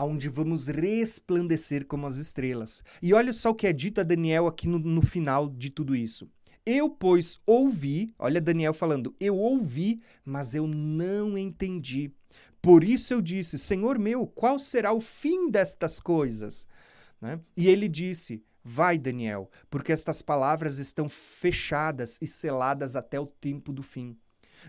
aonde 0.00 0.30
vamos 0.30 0.66
resplandecer 0.66 1.86
como 1.86 2.06
as 2.06 2.16
estrelas. 2.16 2.82
E 3.02 3.12
olha 3.12 3.34
só 3.34 3.50
o 3.50 3.54
que 3.54 3.66
é 3.66 3.72
dito 3.72 4.00
a 4.00 4.02
Daniel 4.02 4.46
aqui 4.46 4.66
no, 4.66 4.78
no 4.78 5.02
final 5.02 5.46
de 5.46 5.68
tudo 5.68 5.94
isso. 5.94 6.26
Eu, 6.64 6.88
pois, 6.88 7.38
ouvi, 7.44 8.14
olha 8.18 8.40
Daniel 8.40 8.72
falando, 8.72 9.14
eu 9.20 9.36
ouvi, 9.36 10.00
mas 10.24 10.54
eu 10.54 10.66
não 10.66 11.36
entendi. 11.36 12.10
Por 12.62 12.82
isso 12.82 13.12
eu 13.12 13.20
disse, 13.20 13.58
Senhor 13.58 13.98
meu, 13.98 14.26
qual 14.26 14.58
será 14.58 14.90
o 14.90 15.02
fim 15.02 15.50
destas 15.50 16.00
coisas? 16.00 16.66
Né? 17.20 17.38
E 17.54 17.68
ele 17.68 17.86
disse, 17.86 18.42
vai 18.64 18.98
Daniel, 18.98 19.50
porque 19.68 19.92
estas 19.92 20.22
palavras 20.22 20.78
estão 20.78 21.10
fechadas 21.10 22.18
e 22.22 22.26
seladas 22.26 22.96
até 22.96 23.20
o 23.20 23.26
tempo 23.26 23.70
do 23.70 23.82
fim. 23.82 24.16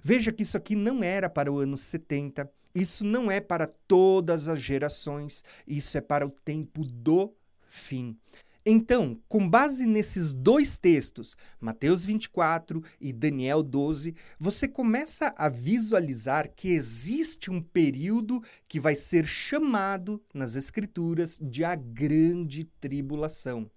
Veja 0.03 0.31
que 0.31 0.43
isso 0.43 0.57
aqui 0.57 0.75
não 0.75 1.01
era 1.01 1.29
para 1.29 1.50
o 1.50 1.59
ano 1.59 1.77
70, 1.77 2.51
isso 2.74 3.04
não 3.04 3.32
é 3.32 3.40
para 3.40 3.68
todas 3.68 4.48
as 4.48 4.60
gerações, 4.60 5.44
isso 5.68 5.98
é 5.98 6.01
para 6.01 6.25
o 6.25 6.32
tempo 6.32 6.84
do 6.86 7.34
fim. 7.70 8.18
Então, 8.63 9.20
com 9.28 9.50
base 9.50 9.88
nesses 9.88 10.34
dois 10.34 10.78
textos, 10.78 11.36
Mateus 11.60 12.06
24 12.06 12.84
e 13.00 13.12
Daniel 13.12 13.63
12, 13.63 14.16
você 14.38 14.68
começa 14.68 15.34
a 15.36 15.50
visualizar 15.50 16.51
que 16.56 16.70
existe 16.70 17.50
um 17.50 17.60
período 17.60 18.40
que 18.68 18.80
vai 18.80 18.94
ser 18.94 19.25
chamado 19.25 20.22
nas 20.32 20.56
Escrituras 20.56 21.40
de 21.42 21.66
a 21.66 21.74
grande 21.74 22.66
tribulação. 22.80 23.70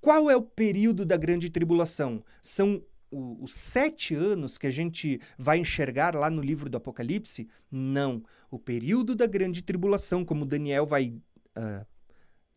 Qual 0.00 0.30
é 0.30 0.36
o 0.36 0.42
período 0.42 1.04
da 1.04 1.18
grande 1.18 1.50
tribulação? 1.50 2.24
São 2.40 2.82
o, 3.10 3.42
os 3.42 3.54
sete 3.54 4.14
anos 4.14 4.58
que 4.58 4.66
a 4.66 4.70
gente 4.70 5.20
vai 5.38 5.58
enxergar 5.58 6.14
lá 6.14 6.30
no 6.30 6.42
livro 6.42 6.68
do 6.68 6.76
Apocalipse? 6.76 7.48
Não. 7.70 8.22
O 8.50 8.58
período 8.58 9.14
da 9.14 9.26
grande 9.26 9.62
tribulação, 9.62 10.24
como 10.24 10.44
Daniel 10.44 10.86
vai 10.86 11.14
uh, 11.56 11.86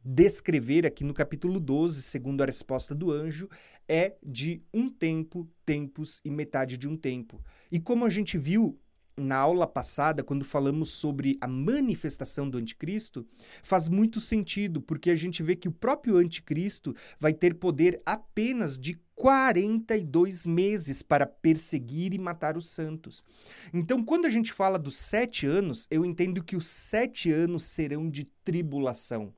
descrever 0.03 0.85
aqui 0.85 1.03
no 1.03 1.13
capítulo 1.13 1.59
12, 1.59 2.01
segundo 2.01 2.41
a 2.41 2.45
resposta 2.45 2.95
do 2.95 3.11
anjo, 3.11 3.49
é 3.87 4.15
de 4.23 4.61
um 4.73 4.89
tempo, 4.89 5.47
tempos 5.65 6.21
e 6.23 6.29
metade 6.29 6.77
de 6.77 6.87
um 6.87 6.95
tempo. 6.95 7.41
E 7.71 7.79
como 7.79 8.05
a 8.05 8.09
gente 8.09 8.37
viu 8.37 8.79
na 9.19 9.35
aula 9.35 9.67
passada, 9.67 10.23
quando 10.23 10.45
falamos 10.45 10.89
sobre 10.91 11.37
a 11.41 11.47
manifestação 11.47 12.49
do 12.49 12.57
anticristo, 12.57 13.25
faz 13.63 13.89
muito 13.89 14.19
sentido, 14.19 14.81
porque 14.81 15.09
a 15.09 15.15
gente 15.15 15.43
vê 15.43 15.55
que 15.55 15.67
o 15.67 15.71
próprio 15.71 16.17
anticristo 16.17 16.95
vai 17.19 17.33
ter 17.33 17.55
poder 17.55 18.01
apenas 18.05 18.77
de 18.77 18.99
42 19.15 20.45
meses 20.45 21.01
para 21.01 21.27
perseguir 21.27 22.13
e 22.13 22.17
matar 22.17 22.55
os 22.55 22.69
santos. 22.69 23.25
Então, 23.73 24.01
quando 24.01 24.25
a 24.25 24.29
gente 24.29 24.53
fala 24.53 24.79
dos 24.79 24.97
sete 24.97 25.45
anos, 25.45 25.85
eu 25.91 26.05
entendo 26.05 26.41
que 26.41 26.55
os 26.55 26.65
sete 26.65 27.29
anos 27.29 27.63
serão 27.63 28.09
de 28.09 28.23
tribulação. 28.45 29.33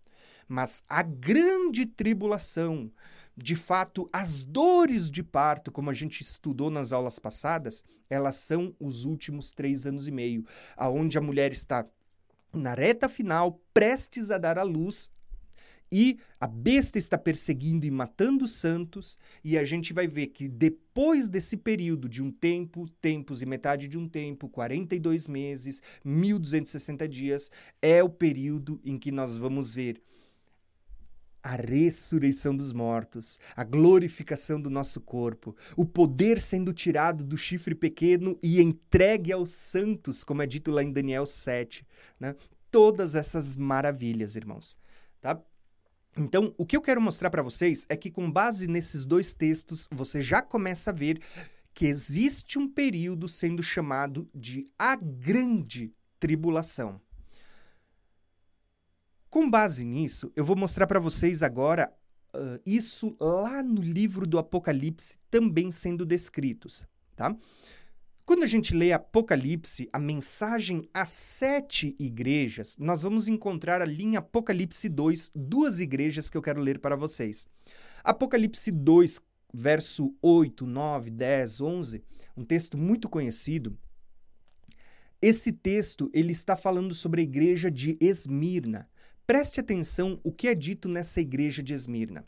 Mas 0.48 0.84
a 0.88 1.02
grande 1.02 1.86
tribulação, 1.86 2.92
de 3.42 3.56
fato, 3.56 4.10
as 4.12 4.44
dores 4.44 5.10
de 5.10 5.24
parto, 5.24 5.72
como 5.72 5.90
a 5.90 5.94
gente 5.94 6.22
estudou 6.22 6.70
nas 6.70 6.94
aulas 6.94 7.20
passadas, 7.20 7.84
elas 8.10 8.36
são 8.36 8.76
os 8.80 9.06
últimos 9.06 9.52
três 9.52 9.86
anos 9.86 10.08
e 10.08 10.12
meio, 10.12 10.46
aonde 10.76 11.18
a 11.18 11.22
mulher 11.22 11.52
está 11.52 11.86
na 12.54 12.74
reta 12.74 13.08
final, 13.08 13.62
prestes 13.74 14.30
a 14.30 14.38
dar 14.38 14.58
à 14.58 14.64
luz, 14.64 15.10
e 15.94 16.20
a 16.40 16.48
besta 16.48 16.98
está 16.98 17.18
perseguindo 17.18 17.86
e 17.86 17.92
matando 17.92 18.46
os 18.46 18.54
santos, 18.54 19.20
e 19.44 19.58
a 19.58 19.64
gente 19.66 19.92
vai 19.92 20.08
ver 20.08 20.28
que 20.28 20.48
depois 20.48 21.28
desse 21.28 21.58
período 21.58 22.08
de 22.08 22.24
um 22.24 22.32
tempo, 22.32 22.88
tempos 23.02 23.42
e 23.42 23.46
metade 23.46 23.90
de 23.90 23.98
um 23.98 24.08
tempo, 24.08 24.48
42 24.48 25.28
meses, 25.28 25.84
1260 26.06 27.08
dias, 27.10 27.52
é 27.82 28.02
o 28.02 28.10
período 28.10 28.80
em 28.86 28.98
que 28.98 29.12
nós 29.12 29.38
vamos 29.38 29.74
ver 29.74 30.02
a 31.44 31.56
ressurreição 31.56 32.56
dos 32.56 32.72
mortos, 32.72 33.40
a 33.56 33.64
glorificação 33.64 34.62
do 34.62 34.70
nosso 34.70 35.02
corpo, 35.02 35.56
o 35.76 35.86
poder 35.86 36.40
sendo 36.40 36.74
tirado 36.74 37.24
do 37.24 37.38
chifre 37.38 37.76
pequeno 37.76 38.38
e 38.42 38.62
entregue 38.62 39.32
aos 39.32 39.50
santos, 39.50 40.24
como 40.24 40.42
é 40.42 40.48
dito 40.48 40.72
lá 40.72 40.84
em 40.84 40.92
Daniel 40.92 41.26
7. 41.26 41.86
Né? 42.20 42.36
Todas 42.70 43.16
essas 43.16 43.56
maravilhas, 43.56 44.36
irmãos. 44.36 44.78
Tá? 45.20 45.42
Então, 46.18 46.54
o 46.58 46.66
que 46.66 46.76
eu 46.76 46.82
quero 46.82 47.02
mostrar 47.02 47.30
para 47.30 47.42
vocês 47.42 47.86
é 47.90 47.96
que, 47.96 48.12
com 48.12 48.30
base 48.30 48.68
nesses 48.68 49.06
dois 49.06 49.34
textos, 49.34 49.88
você 49.92 50.22
já 50.22 50.42
começa 50.42 50.92
a 50.92 50.94
ver 50.94 51.22
que 51.74 51.86
existe 51.86 52.60
um 52.60 52.68
período 52.68 53.28
sendo 53.28 53.64
chamado 53.64 54.30
de 54.36 54.70
a 54.78 54.96
grande 54.96 55.94
tribulação. 56.20 57.00
Com 59.32 59.50
base 59.50 59.86
nisso, 59.86 60.30
eu 60.36 60.44
vou 60.44 60.58
mostrar 60.58 60.86
para 60.86 61.00
vocês 61.00 61.42
agora 61.42 61.90
uh, 62.36 62.60
isso 62.66 63.16
lá 63.18 63.64
no 63.64 63.82
livro 63.82 64.28
do 64.28 64.38
Apocalipse 64.38 65.18
também 65.30 65.72
sendo 65.72 66.06
descritos, 66.06 66.86
tá? 67.16 67.34
Quando 68.26 68.44
a 68.44 68.46
gente 68.48 68.76
lê 68.76 68.92
Apocalipse, 68.92 69.88
a 69.94 70.00
mensagem 70.00 70.82
às 70.94 71.08
sete 71.08 71.96
igrejas, 71.98 72.76
nós 72.78 73.04
vamos 73.04 73.30
encontrar 73.30 73.82
ali 73.82 74.04
em 74.04 74.18
Apocalipse 74.18 74.90
2 74.90 75.32
duas 75.34 75.80
igrejas 75.80 76.30
que 76.30 76.36
eu 76.36 76.42
quero 76.42 76.60
ler 76.60 76.80
para 76.80 76.98
vocês. 76.98 77.48
Apocalipse 78.04 78.70
2, 78.70 79.22
verso 79.54 80.14
8, 80.22 80.66
9, 80.66 81.10
10, 81.10 81.62
11, 81.62 82.04
um 82.36 82.44
texto 82.44 82.78
muito 82.78 83.08
conhecido. 83.08 83.78
Esse 85.22 85.54
texto 85.54 86.10
ele 86.14 86.34
está 86.34 86.58
falando 86.58 86.94
sobre 86.94 87.22
a 87.22 87.24
igreja 87.24 87.72
de 87.72 87.98
Esmirna. 88.02 88.90
Preste 89.26 89.60
atenção 89.60 90.20
o 90.24 90.32
que 90.32 90.48
é 90.48 90.56
dito 90.56 90.90
nessa 90.90 91.22
igreja 91.22 91.62
de 91.64 91.74
Esmirna. 91.74 92.26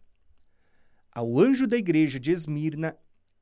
Ao 1.12 1.40
anjo 1.40 1.68
da 1.68 1.78
igreja 1.78 2.20
de 2.20 2.32
Esmirna, 2.32 2.98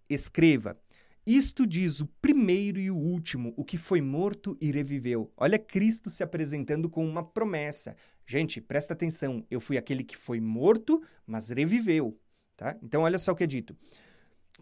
escreva: 0.09 0.79
Isto 1.25 1.65
diz 1.65 2.01
o 2.01 2.07
primeiro 2.21 2.79
e 2.79 2.89
o 2.89 2.97
último, 2.97 3.53
o 3.55 3.63
que 3.63 3.77
foi 3.77 4.01
morto 4.01 4.57
e 4.59 4.71
reviveu. 4.71 5.31
Olha 5.37 5.59
Cristo 5.59 6.09
se 6.09 6.23
apresentando 6.23 6.89
com 6.89 7.07
uma 7.07 7.23
promessa. 7.23 7.95
Gente, 8.25 8.61
presta 8.61 8.93
atenção, 8.93 9.45
eu 9.49 9.59
fui 9.59 9.77
aquele 9.77 10.03
que 10.03 10.17
foi 10.17 10.39
morto, 10.39 11.01
mas 11.25 11.49
reviveu. 11.49 12.19
Tá? 12.55 12.77
Então, 12.81 13.01
olha 13.01 13.19
só 13.19 13.31
o 13.31 13.35
que 13.35 13.43
é 13.43 13.47
dito. 13.47 13.75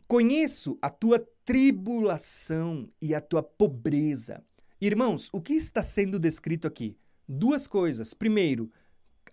Conheço 0.07 0.77
a 0.81 0.89
tua 0.89 1.19
tribulação 1.45 2.91
e 3.01 3.13
a 3.13 3.21
tua 3.21 3.43
pobreza. 3.43 4.43
Irmãos, 4.81 5.29
o 5.33 5.41
que 5.41 5.53
está 5.53 5.83
sendo 5.83 6.17
descrito 6.17 6.67
aqui? 6.67 6.97
Duas 7.27 7.67
coisas. 7.67 8.13
Primeiro, 8.13 8.71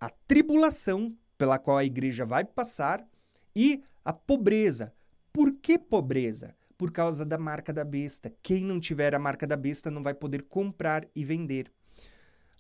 a 0.01 0.09
tribulação 0.09 1.17
pela 1.37 1.59
qual 1.59 1.79
a 1.79 1.85
igreja 1.85 2.25
vai 2.25 2.45
passar 2.45 3.07
e 3.55 3.83
a 4.05 4.13
pobreza. 4.13 4.93
por 5.33 5.53
que 5.53 5.79
pobreza? 5.79 6.55
Por 6.79 6.93
causa 6.93 7.25
da 7.25 7.39
marca 7.39 7.73
da 7.73 7.85
besta. 7.85 8.33
Quem 8.43 8.65
não 8.65 8.79
tiver 8.79 9.15
a 9.15 9.19
marca 9.19 9.47
da 9.47 9.57
besta 9.57 9.91
não 9.91 10.03
vai 10.03 10.15
poder 10.15 10.43
comprar 10.43 11.07
e 11.15 11.25
vender. 11.25 11.71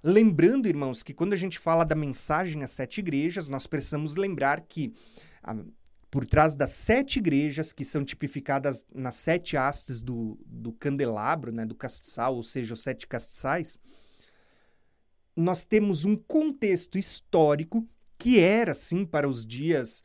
Lembrando, 0.02 0.68
irmãos, 0.68 1.02
que 1.02 1.12
quando 1.14 1.32
a 1.32 1.36
gente 1.36 1.58
fala 1.58 1.84
da 1.84 1.94
mensagem 1.94 2.62
às 2.62 2.70
sete 2.70 2.98
igrejas, 2.98 3.48
nós 3.48 3.66
precisamos 3.66 4.16
lembrar 4.16 4.60
que 4.62 4.94
a, 5.42 5.56
por 6.10 6.24
trás 6.24 6.54
das 6.54 6.70
sete 6.70 7.18
igrejas 7.18 7.72
que 7.72 7.84
são 7.84 8.04
tipificadas 8.04 8.84
nas 8.94 9.16
sete 9.16 9.56
hastes 9.56 10.00
do, 10.00 10.38
do 10.46 10.72
candelabro, 10.72 11.52
né, 11.52 11.66
do 11.66 11.74
castiçal, 11.74 12.36
ou 12.36 12.42
seja, 12.42 12.74
os 12.74 12.82
sete 12.82 13.06
castiçais, 13.06 13.78
nós 15.36 15.66
temos 15.66 16.04
um 16.06 16.16
contexto 16.16 16.98
histórico 16.98 17.86
que 18.18 18.40
era, 18.40 18.72
sim, 18.72 19.04
para 19.04 19.28
os 19.28 19.44
dias 19.44 20.02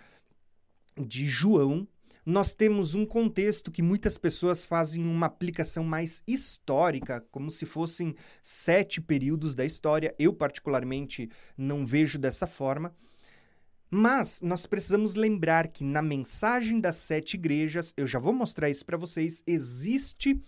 de 0.98 1.26
João, 1.26 1.88
nós 2.26 2.54
temos 2.54 2.94
um 2.94 3.06
contexto 3.06 3.72
que 3.72 3.82
muitas 3.82 4.18
pessoas 4.18 4.64
fazem 4.64 5.04
uma 5.04 5.26
aplicação 5.26 5.84
mais 5.84 6.22
histórica, 6.28 7.26
como 7.32 7.50
se 7.50 7.66
fossem 7.66 8.14
sete 8.44 9.02
períodos 9.02 9.56
da 9.56 9.66
história. 9.66 10.14
Eu, 10.20 10.32
particularmente, 10.34 11.30
não 11.58 11.86
vejo 11.86 12.20
dessa 12.20 12.46
forma. 12.46 12.94
Mas 13.90 14.40
nós 14.42 14.66
precisamos 14.66 15.16
lembrar 15.16 15.68
que 15.68 15.84
na 15.84 16.02
mensagem 16.02 16.80
das 16.80 16.98
sete 16.98 17.34
igrejas, 17.34 17.94
eu 17.98 18.06
já 18.06 18.20
vou 18.20 18.34
mostrar 18.34 18.70
isso 18.70 18.86
para 18.86 18.98
vocês, 18.98 19.44
existe 19.48 20.40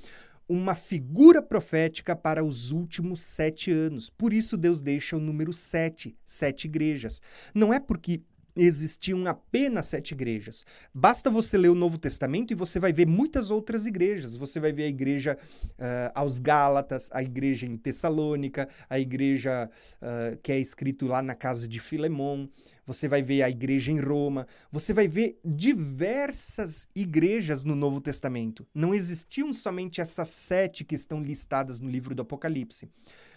uma 0.48 0.76
figura 0.76 1.42
profética 1.42 2.16
para 2.16 2.44
os 2.44 2.72
últimos 2.72 3.22
sete 3.22 3.72
anos. 3.72 4.10
Por 4.10 4.34
isso 4.34 4.58
Deus 4.58 4.82
deixa 4.82 5.16
o 5.16 5.20
número 5.20 5.54
sete, 5.54 6.16
sete 6.26 6.66
igrejas. 6.66 7.22
Não 7.54 7.74
é 7.74 7.80
porque 7.80 8.22
existiam 8.56 9.26
apenas 9.28 9.88
sete 9.88 10.12
igrejas. 10.14 10.66
Basta 10.94 11.30
você 11.30 11.58
ler 11.58 11.70
o 11.70 11.76
Novo 11.76 11.98
Testamento 11.98 12.52
e 12.52 12.56
você 12.56 12.80
vai 12.80 12.94
ver 12.94 13.08
muitas 13.08 13.52
outras 13.52 13.86
igrejas. 13.86 14.36
Você 14.36 14.60
vai 14.60 14.72
ver 14.72 14.84
a 14.84 14.88
igreja 14.88 15.38
uh, 15.72 16.12
aos 16.14 16.40
Gálatas, 16.40 17.10
a 17.12 17.24
igreja 17.24 17.66
em 17.66 17.78
Tessalônica, 17.78 18.70
a 18.90 19.00
igreja 19.00 19.70
uh, 20.02 20.38
que 20.42 20.52
é 20.52 20.60
escrito 20.60 21.08
lá 21.08 21.22
na 21.22 21.36
casa 21.36 21.68
de 21.68 21.80
Filemon. 21.80 22.48
Você 22.86 23.08
vai 23.08 23.22
ver 23.22 23.44
a 23.44 23.50
igreja 23.50 23.92
em 23.92 24.00
Roma. 24.00 24.46
Você 24.72 24.94
vai 24.94 25.08
ver 25.08 25.40
diversas 25.44 26.88
igrejas 26.96 27.64
no 27.64 27.76
Novo 27.76 28.02
Testamento. 28.02 28.68
Não 28.74 28.94
existiam 28.94 29.54
somente 29.54 30.02
essas 30.02 30.28
sete 30.28 30.84
que 30.84 30.96
estão 30.96 31.22
listadas 31.22 31.80
no 31.80 31.90
livro 31.90 32.14
do 32.14 32.22
Apocalipse. 32.22 32.90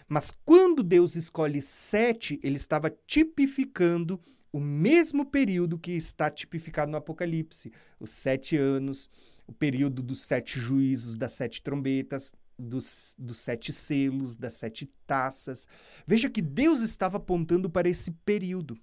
Mas 0.07 0.31
quando 0.45 0.83
Deus 0.83 1.15
escolhe 1.15 1.61
sete, 1.61 2.39
ele 2.41 2.55
estava 2.55 2.93
tipificando 3.05 4.19
o 4.57 4.59
mesmo 4.59 5.23
período 5.23 5.77
que 5.77 5.91
está 5.91 6.31
tipificado 6.31 6.91
no 6.91 6.97
Apocalipse, 6.97 7.71
os 7.99 8.09
sete 8.09 8.57
anos, 8.57 9.07
o 9.45 9.53
período 9.53 10.01
dos 10.01 10.21
sete 10.21 10.59
juízos, 10.59 11.15
das 11.15 11.33
sete 11.33 11.61
trombetas, 11.61 12.33
dos, 12.57 13.15
dos 13.19 13.37
sete 13.37 13.71
selos, 13.71 14.35
das 14.35 14.55
sete 14.55 14.89
taças. 15.05 15.67
Veja 16.07 16.27
que 16.27 16.41
Deus 16.41 16.81
estava 16.81 17.17
apontando 17.17 17.69
para 17.69 17.87
esse 17.87 18.09
período. 18.25 18.75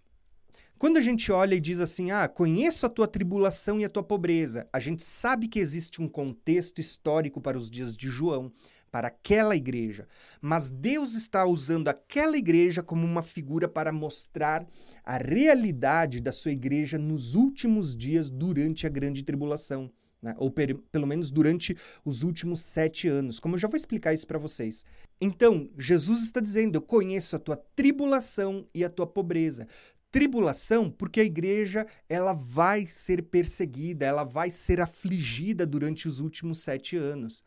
Quando 0.78 0.96
a 0.96 1.00
gente 1.00 1.32
olha 1.32 1.56
e 1.56 1.60
diz 1.60 1.80
assim, 1.80 2.12
ah, 2.12 2.28
conheço 2.28 2.86
a 2.86 2.88
tua 2.88 3.08
tribulação 3.08 3.80
e 3.80 3.84
a 3.84 3.88
tua 3.88 4.02
pobreza, 4.02 4.68
a 4.72 4.78
gente 4.78 5.02
sabe 5.02 5.48
que 5.48 5.58
existe 5.58 6.00
um 6.00 6.08
contexto 6.08 6.80
histórico 6.80 7.40
para 7.40 7.58
os 7.58 7.68
dias 7.68 7.96
de 7.96 8.08
João 8.08 8.52
para 8.94 9.08
aquela 9.08 9.56
igreja. 9.56 10.06
Mas 10.40 10.70
Deus 10.70 11.14
está 11.14 11.44
usando 11.44 11.88
aquela 11.88 12.38
igreja 12.38 12.80
como 12.80 13.04
uma 13.04 13.24
figura 13.24 13.66
para 13.66 13.90
mostrar 13.90 14.64
a 15.02 15.16
realidade 15.16 16.20
da 16.20 16.30
sua 16.30 16.52
igreja 16.52 16.96
nos 16.96 17.34
últimos 17.34 17.96
dias 17.96 18.30
durante 18.30 18.86
a 18.86 18.88
grande 18.88 19.24
tribulação. 19.24 19.90
Né? 20.22 20.32
Ou 20.38 20.48
per, 20.48 20.76
pelo 20.92 21.08
menos 21.08 21.32
durante 21.32 21.76
os 22.04 22.22
últimos 22.22 22.60
sete 22.60 23.08
anos, 23.08 23.40
como 23.40 23.56
eu 23.56 23.58
já 23.58 23.66
vou 23.66 23.76
explicar 23.76 24.14
isso 24.14 24.28
para 24.28 24.38
vocês. 24.38 24.84
Então, 25.20 25.68
Jesus 25.76 26.22
está 26.22 26.38
dizendo: 26.38 26.76
Eu 26.76 26.82
conheço 26.82 27.34
a 27.34 27.40
tua 27.40 27.56
tribulação 27.74 28.64
e 28.72 28.84
a 28.84 28.88
tua 28.88 29.08
pobreza 29.08 29.66
tribulação 30.12 30.88
porque 30.88 31.18
a 31.18 31.24
igreja 31.24 31.88
ela 32.08 32.32
vai 32.32 32.86
ser 32.86 33.20
perseguida, 33.24 34.06
ela 34.06 34.22
vai 34.22 34.48
ser 34.48 34.80
afligida 34.80 35.66
durante 35.66 36.06
os 36.06 36.20
últimos 36.20 36.60
sete 36.60 36.96
anos. 36.96 37.42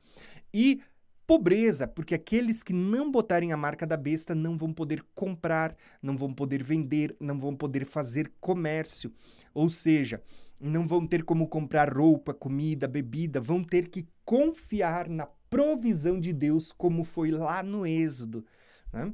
E 0.54 0.82
Pobreza, 1.28 1.86
porque 1.86 2.16
aqueles 2.16 2.64
que 2.64 2.72
não 2.72 3.12
botarem 3.12 3.52
a 3.52 3.58
marca 3.58 3.86
da 3.86 3.98
besta 3.98 4.34
não 4.34 4.58
vão 4.58 4.72
poder 4.72 5.04
comprar, 5.14 5.76
não 6.02 6.16
vão 6.16 6.34
poder 6.34 6.64
vender, 6.64 7.14
não 7.20 7.38
vão 7.38 7.54
poder 7.54 7.86
fazer 7.86 8.32
comércio. 8.40 9.12
Ou 9.54 9.68
seja, 9.68 10.24
não 10.58 10.88
vão 10.88 11.06
ter 11.06 11.26
como 11.26 11.50
comprar 11.50 11.94
roupa, 11.94 12.34
comida, 12.34 12.88
bebida, 12.88 13.42
vão 13.42 13.62
ter 13.62 13.90
que 13.90 14.08
confiar 14.24 15.10
na 15.10 15.26
provisão 15.50 16.18
de 16.18 16.32
Deus, 16.32 16.72
como 16.72 17.04
foi 17.04 17.30
lá 17.30 17.62
no 17.62 17.86
Êxodo. 17.86 18.46
Né? 18.94 19.14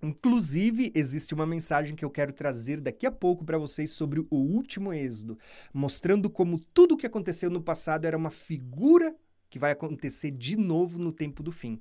Inclusive, 0.00 0.92
existe 0.94 1.34
uma 1.34 1.44
mensagem 1.44 1.96
que 1.96 2.04
eu 2.04 2.10
quero 2.10 2.32
trazer 2.32 2.80
daqui 2.80 3.04
a 3.04 3.10
pouco 3.10 3.44
para 3.44 3.58
vocês 3.58 3.90
sobre 3.90 4.20
o 4.30 4.36
último 4.36 4.92
Êxodo, 4.92 5.36
mostrando 5.74 6.30
como 6.30 6.60
tudo 6.72 6.94
o 6.94 6.96
que 6.96 7.06
aconteceu 7.06 7.50
no 7.50 7.60
passado 7.60 8.04
era 8.04 8.16
uma 8.16 8.30
figura 8.30 9.12
que 9.50 9.58
vai 9.58 9.72
acontecer 9.72 10.30
de 10.30 10.56
novo 10.56 10.98
no 10.98 11.12
tempo 11.12 11.42
do 11.42 11.52
fim. 11.52 11.80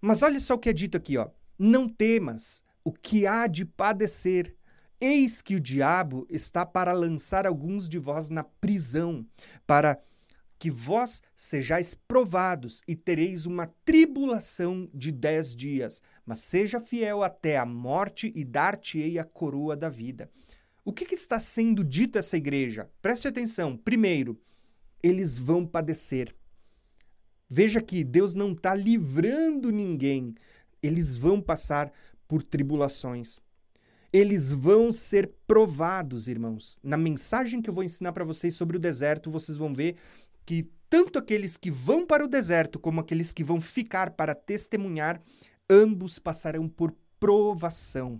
Mas 0.00 0.22
olha 0.22 0.40
só 0.40 0.54
o 0.54 0.58
que 0.58 0.68
é 0.68 0.72
dito 0.72 0.96
aqui, 0.96 1.16
ó. 1.16 1.28
Não 1.58 1.88
temas 1.88 2.64
o 2.84 2.92
que 2.92 3.26
há 3.26 3.46
de 3.46 3.64
padecer. 3.64 4.56
Eis 5.00 5.42
que 5.42 5.56
o 5.56 5.60
diabo 5.60 6.26
está 6.30 6.64
para 6.64 6.92
lançar 6.92 7.46
alguns 7.46 7.88
de 7.88 7.98
vós 7.98 8.28
na 8.28 8.44
prisão, 8.44 9.26
para 9.66 10.00
que 10.58 10.70
vós 10.70 11.20
sejais 11.36 11.92
provados 11.94 12.82
e 12.86 12.94
tereis 12.94 13.46
uma 13.46 13.66
tribulação 13.84 14.88
de 14.94 15.10
dez 15.10 15.56
dias. 15.56 16.00
Mas 16.24 16.38
seja 16.38 16.80
fiel 16.80 17.24
até 17.24 17.58
a 17.58 17.66
morte 17.66 18.32
e 18.34 18.44
dar-te-ei 18.44 19.18
a 19.18 19.24
coroa 19.24 19.76
da 19.76 19.88
vida. 19.88 20.30
O 20.84 20.92
que, 20.92 21.04
que 21.04 21.14
está 21.14 21.38
sendo 21.38 21.84
dito 21.84 22.16
a 22.16 22.20
essa 22.20 22.36
igreja? 22.36 22.90
Preste 23.00 23.26
atenção. 23.26 23.76
Primeiro, 23.76 24.40
eles 25.02 25.38
vão 25.38 25.66
padecer. 25.66 26.34
Veja 27.54 27.82
que 27.82 28.02
Deus 28.02 28.32
não 28.32 28.52
está 28.52 28.74
livrando 28.74 29.70
ninguém. 29.70 30.34
Eles 30.82 31.14
vão 31.14 31.38
passar 31.38 31.92
por 32.26 32.42
tribulações. 32.42 33.40
Eles 34.10 34.50
vão 34.50 34.90
ser 34.90 35.30
provados, 35.46 36.28
irmãos. 36.28 36.80
Na 36.82 36.96
mensagem 36.96 37.60
que 37.60 37.68
eu 37.68 37.74
vou 37.74 37.84
ensinar 37.84 38.14
para 38.14 38.24
vocês 38.24 38.54
sobre 38.54 38.78
o 38.78 38.80
deserto, 38.80 39.30
vocês 39.30 39.58
vão 39.58 39.74
ver 39.74 39.96
que 40.46 40.70
tanto 40.88 41.18
aqueles 41.18 41.58
que 41.58 41.70
vão 41.70 42.06
para 42.06 42.24
o 42.24 42.28
deserto 42.28 42.78
como 42.78 43.02
aqueles 43.02 43.34
que 43.34 43.44
vão 43.44 43.60
ficar 43.60 44.12
para 44.12 44.34
testemunhar, 44.34 45.20
ambos 45.68 46.18
passarão 46.18 46.66
por 46.66 46.96
provação. 47.20 48.18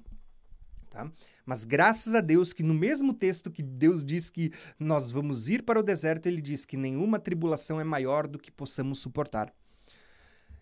Tá? 0.90 1.11
Mas 1.44 1.64
graças 1.64 2.14
a 2.14 2.20
Deus 2.20 2.52
que 2.52 2.62
no 2.62 2.74
mesmo 2.74 3.12
texto 3.12 3.50
que 3.50 3.62
Deus 3.62 4.05
diz 4.05 4.31
que 4.31 4.52
nós 4.78 5.11
vamos 5.11 5.48
ir 5.48 5.62
para 5.62 5.81
o 5.81 5.83
deserto, 5.83 6.26
ele 6.26 6.40
diz 6.40 6.64
que 6.64 6.76
nenhuma 6.76 7.18
tribulação 7.18 7.81
é 7.81 7.85
maior 7.85 8.26
do 8.28 8.38
que 8.38 8.50
possamos 8.50 8.98
suportar. 8.98 9.52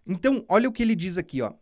Então, 0.06 0.44
olha 0.48 0.68
o 0.68 0.72
que 0.72 0.82
ele 0.82 0.94
diz 0.94 1.18
aqui, 1.18 1.42
ó. 1.42 1.52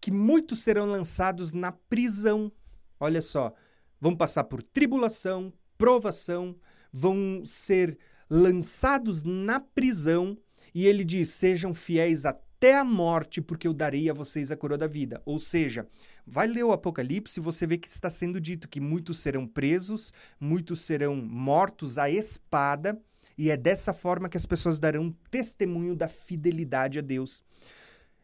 Que 0.00 0.10
muitos 0.10 0.62
serão 0.62 0.86
lançados 0.86 1.52
na 1.52 1.70
prisão. 1.70 2.50
Olha 2.98 3.20
só, 3.20 3.54
vão 4.00 4.16
passar 4.16 4.44
por 4.44 4.62
tribulação, 4.62 5.52
provação, 5.76 6.56
vão 6.92 7.42
ser 7.44 7.98
lançados 8.28 9.22
na 9.24 9.60
prisão, 9.60 10.38
e 10.74 10.86
ele 10.86 11.04
diz: 11.04 11.30
"Sejam 11.30 11.74
fiéis 11.74 12.24
até 12.24 12.76
a 12.76 12.84
morte, 12.84 13.40
porque 13.40 13.66
eu 13.66 13.74
darei 13.74 14.08
a 14.08 14.14
vocês 14.14 14.50
a 14.50 14.56
coroa 14.56 14.78
da 14.78 14.86
vida". 14.86 15.20
Ou 15.24 15.38
seja, 15.38 15.86
Vai 16.32 16.46
ler 16.46 16.62
o 16.62 16.70
Apocalipse 16.70 17.40
e 17.40 17.42
você 17.42 17.66
vê 17.66 17.76
que 17.76 17.90
está 17.90 18.08
sendo 18.08 18.40
dito 18.40 18.68
que 18.68 18.78
muitos 18.80 19.18
serão 19.18 19.48
presos, 19.48 20.12
muitos 20.38 20.80
serão 20.80 21.16
mortos 21.16 21.98
à 21.98 22.08
espada, 22.08 22.96
e 23.36 23.50
é 23.50 23.56
dessa 23.56 23.92
forma 23.92 24.28
que 24.28 24.36
as 24.36 24.46
pessoas 24.46 24.78
darão 24.78 25.12
testemunho 25.28 25.96
da 25.96 26.06
fidelidade 26.06 27.00
a 27.00 27.02
Deus. 27.02 27.42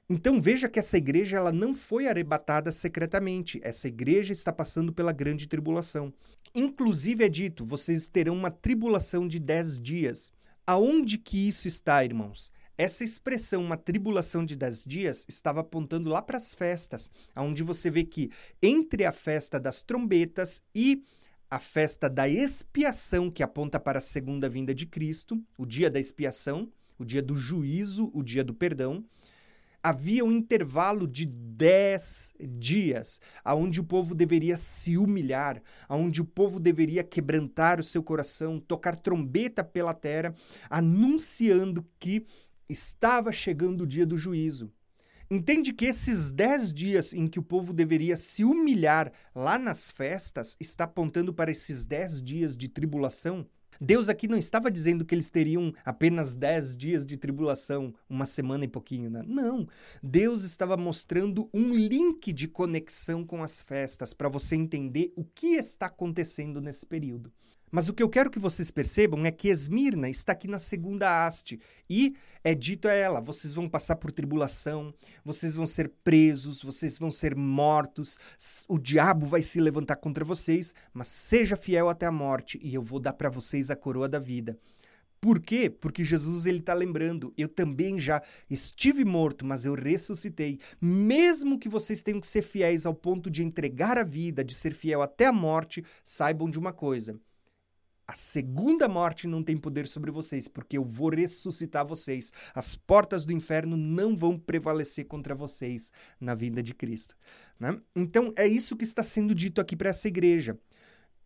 Então 0.08 0.40
veja 0.40 0.68
que 0.68 0.78
essa 0.78 0.96
igreja 0.96 1.36
ela 1.36 1.50
não 1.50 1.74
foi 1.74 2.06
arrebatada 2.06 2.70
secretamente. 2.70 3.60
Essa 3.64 3.88
igreja 3.88 4.32
está 4.32 4.52
passando 4.52 4.92
pela 4.92 5.10
grande 5.10 5.48
tribulação. 5.48 6.14
Inclusive 6.54 7.24
é 7.24 7.28
dito: 7.28 7.64
vocês 7.64 8.06
terão 8.06 8.34
uma 8.34 8.52
tribulação 8.52 9.26
de 9.26 9.40
dez 9.40 9.80
dias. 9.80 10.32
Aonde 10.64 11.18
que 11.18 11.48
isso 11.48 11.66
está, 11.66 12.04
irmãos? 12.04 12.52
Essa 12.78 13.04
expressão, 13.04 13.62
uma 13.62 13.76
tribulação 13.76 14.44
de 14.44 14.54
dez 14.54 14.84
dias, 14.84 15.24
estava 15.28 15.60
apontando 15.60 16.10
lá 16.10 16.20
para 16.20 16.36
as 16.36 16.52
festas, 16.54 17.10
onde 17.34 17.62
você 17.62 17.90
vê 17.90 18.04
que 18.04 18.30
entre 18.62 19.06
a 19.06 19.12
festa 19.12 19.58
das 19.58 19.80
trombetas 19.80 20.62
e 20.74 21.02
a 21.50 21.58
festa 21.58 22.10
da 22.10 22.28
expiação, 22.28 23.30
que 23.30 23.42
aponta 23.42 23.80
para 23.80 23.98
a 23.98 24.02
segunda 24.02 24.46
vinda 24.46 24.74
de 24.74 24.84
Cristo, 24.84 25.42
o 25.56 25.64
dia 25.64 25.88
da 25.88 25.98
expiação, 25.98 26.70
o 26.98 27.04
dia 27.04 27.22
do 27.22 27.34
juízo, 27.34 28.10
o 28.12 28.22
dia 28.22 28.44
do 28.44 28.52
perdão, 28.52 29.02
havia 29.82 30.24
um 30.24 30.32
intervalo 30.32 31.06
de 31.06 31.24
dez 31.24 32.34
dias, 32.40 33.20
aonde 33.44 33.80
o 33.80 33.84
povo 33.84 34.14
deveria 34.14 34.56
se 34.56 34.98
humilhar, 34.98 35.62
aonde 35.88 36.20
o 36.20 36.24
povo 36.24 36.58
deveria 36.58 37.04
quebrantar 37.04 37.78
o 37.78 37.84
seu 37.84 38.02
coração, 38.02 38.58
tocar 38.58 38.96
trombeta 38.96 39.62
pela 39.62 39.94
terra, 39.94 40.34
anunciando 40.68 41.86
que 42.00 42.26
estava 42.68 43.32
chegando 43.32 43.82
o 43.82 43.86
dia 43.86 44.06
do 44.06 44.16
juízo. 44.16 44.72
Entende 45.30 45.72
que 45.72 45.86
esses 45.86 46.30
dez 46.30 46.72
dias 46.72 47.12
em 47.12 47.26
que 47.26 47.38
o 47.38 47.42
povo 47.42 47.72
deveria 47.72 48.14
se 48.14 48.44
humilhar 48.44 49.12
lá 49.34 49.58
nas 49.58 49.90
festas 49.90 50.56
está 50.60 50.84
apontando 50.84 51.34
para 51.34 51.50
esses 51.50 51.84
dez 51.84 52.22
dias 52.22 52.56
de 52.56 52.68
tribulação? 52.68 53.44
Deus 53.80 54.08
aqui 54.08 54.26
não 54.26 54.38
estava 54.38 54.70
dizendo 54.70 55.04
que 55.04 55.14
eles 55.14 55.28
teriam 55.28 55.72
apenas 55.84 56.34
dez 56.34 56.76
dias 56.76 57.04
de 57.04 57.16
tribulação, 57.16 57.92
uma 58.08 58.24
semana 58.24 58.64
e 58.64 58.68
pouquinho, 58.68 59.10
né? 59.10 59.22
Não. 59.26 59.66
Deus 60.02 60.44
estava 60.44 60.76
mostrando 60.76 61.50
um 61.52 61.74
link 61.74 62.32
de 62.32 62.48
conexão 62.48 63.24
com 63.24 63.42
as 63.42 63.60
festas 63.60 64.14
para 64.14 64.28
você 64.28 64.56
entender 64.56 65.12
o 65.16 65.24
que 65.24 65.56
está 65.56 65.86
acontecendo 65.86 66.60
nesse 66.60 66.86
período. 66.86 67.32
Mas 67.70 67.88
o 67.88 67.92
que 67.92 68.02
eu 68.02 68.08
quero 68.08 68.30
que 68.30 68.38
vocês 68.38 68.70
percebam 68.70 69.26
é 69.26 69.30
que 69.30 69.48
Esmirna 69.48 70.08
está 70.08 70.32
aqui 70.32 70.46
na 70.46 70.58
segunda 70.58 71.26
haste 71.26 71.58
e 71.90 72.14
é 72.44 72.54
dito 72.54 72.86
a 72.86 72.92
ela: 72.92 73.20
vocês 73.20 73.54
vão 73.54 73.68
passar 73.68 73.96
por 73.96 74.12
tribulação, 74.12 74.94
vocês 75.24 75.56
vão 75.56 75.66
ser 75.66 75.90
presos, 76.04 76.62
vocês 76.62 76.96
vão 76.96 77.10
ser 77.10 77.34
mortos, 77.34 78.18
o 78.68 78.78
diabo 78.78 79.26
vai 79.26 79.42
se 79.42 79.60
levantar 79.60 79.96
contra 79.96 80.24
vocês, 80.24 80.74
mas 80.94 81.08
seja 81.08 81.56
fiel 81.56 81.88
até 81.88 82.06
a 82.06 82.12
morte 82.12 82.58
e 82.62 82.74
eu 82.74 82.82
vou 82.82 83.00
dar 83.00 83.14
para 83.14 83.28
vocês 83.28 83.70
a 83.70 83.76
coroa 83.76 84.08
da 84.08 84.18
vida. 84.18 84.56
Por 85.20 85.40
quê? 85.40 85.68
Porque 85.68 86.04
Jesus 86.04 86.46
ele 86.46 86.58
está 86.58 86.72
lembrando, 86.72 87.32
eu 87.36 87.48
também 87.48 87.98
já 87.98 88.22
estive 88.48 89.04
morto, 89.04 89.44
mas 89.44 89.64
eu 89.64 89.74
ressuscitei. 89.74 90.60
Mesmo 90.80 91.58
que 91.58 91.68
vocês 91.68 92.02
tenham 92.02 92.20
que 92.20 92.28
ser 92.28 92.42
fiéis 92.42 92.86
ao 92.86 92.94
ponto 92.94 93.28
de 93.28 93.42
entregar 93.42 93.98
a 93.98 94.04
vida, 94.04 94.44
de 94.44 94.54
ser 94.54 94.72
fiel 94.72 95.02
até 95.02 95.26
a 95.26 95.32
morte, 95.32 95.82
saibam 96.04 96.48
de 96.48 96.58
uma 96.58 96.72
coisa 96.72 97.18
a 98.08 98.14
segunda 98.14 98.86
morte 98.88 99.26
não 99.26 99.42
tem 99.42 99.56
poder 99.56 99.88
sobre 99.88 100.10
vocês, 100.10 100.46
porque 100.46 100.78
eu 100.78 100.84
vou 100.84 101.10
ressuscitar 101.10 101.84
vocês. 101.84 102.32
As 102.54 102.76
portas 102.76 103.24
do 103.24 103.32
inferno 103.32 103.76
não 103.76 104.16
vão 104.16 104.38
prevalecer 104.38 105.06
contra 105.06 105.34
vocês 105.34 105.92
na 106.20 106.34
vinda 106.34 106.62
de 106.62 106.72
Cristo. 106.72 107.16
Né? 107.58 107.80
Então, 107.96 108.32
é 108.36 108.46
isso 108.46 108.76
que 108.76 108.84
está 108.84 109.02
sendo 109.02 109.34
dito 109.34 109.60
aqui 109.60 109.74
para 109.74 109.90
essa 109.90 110.06
igreja. 110.06 110.56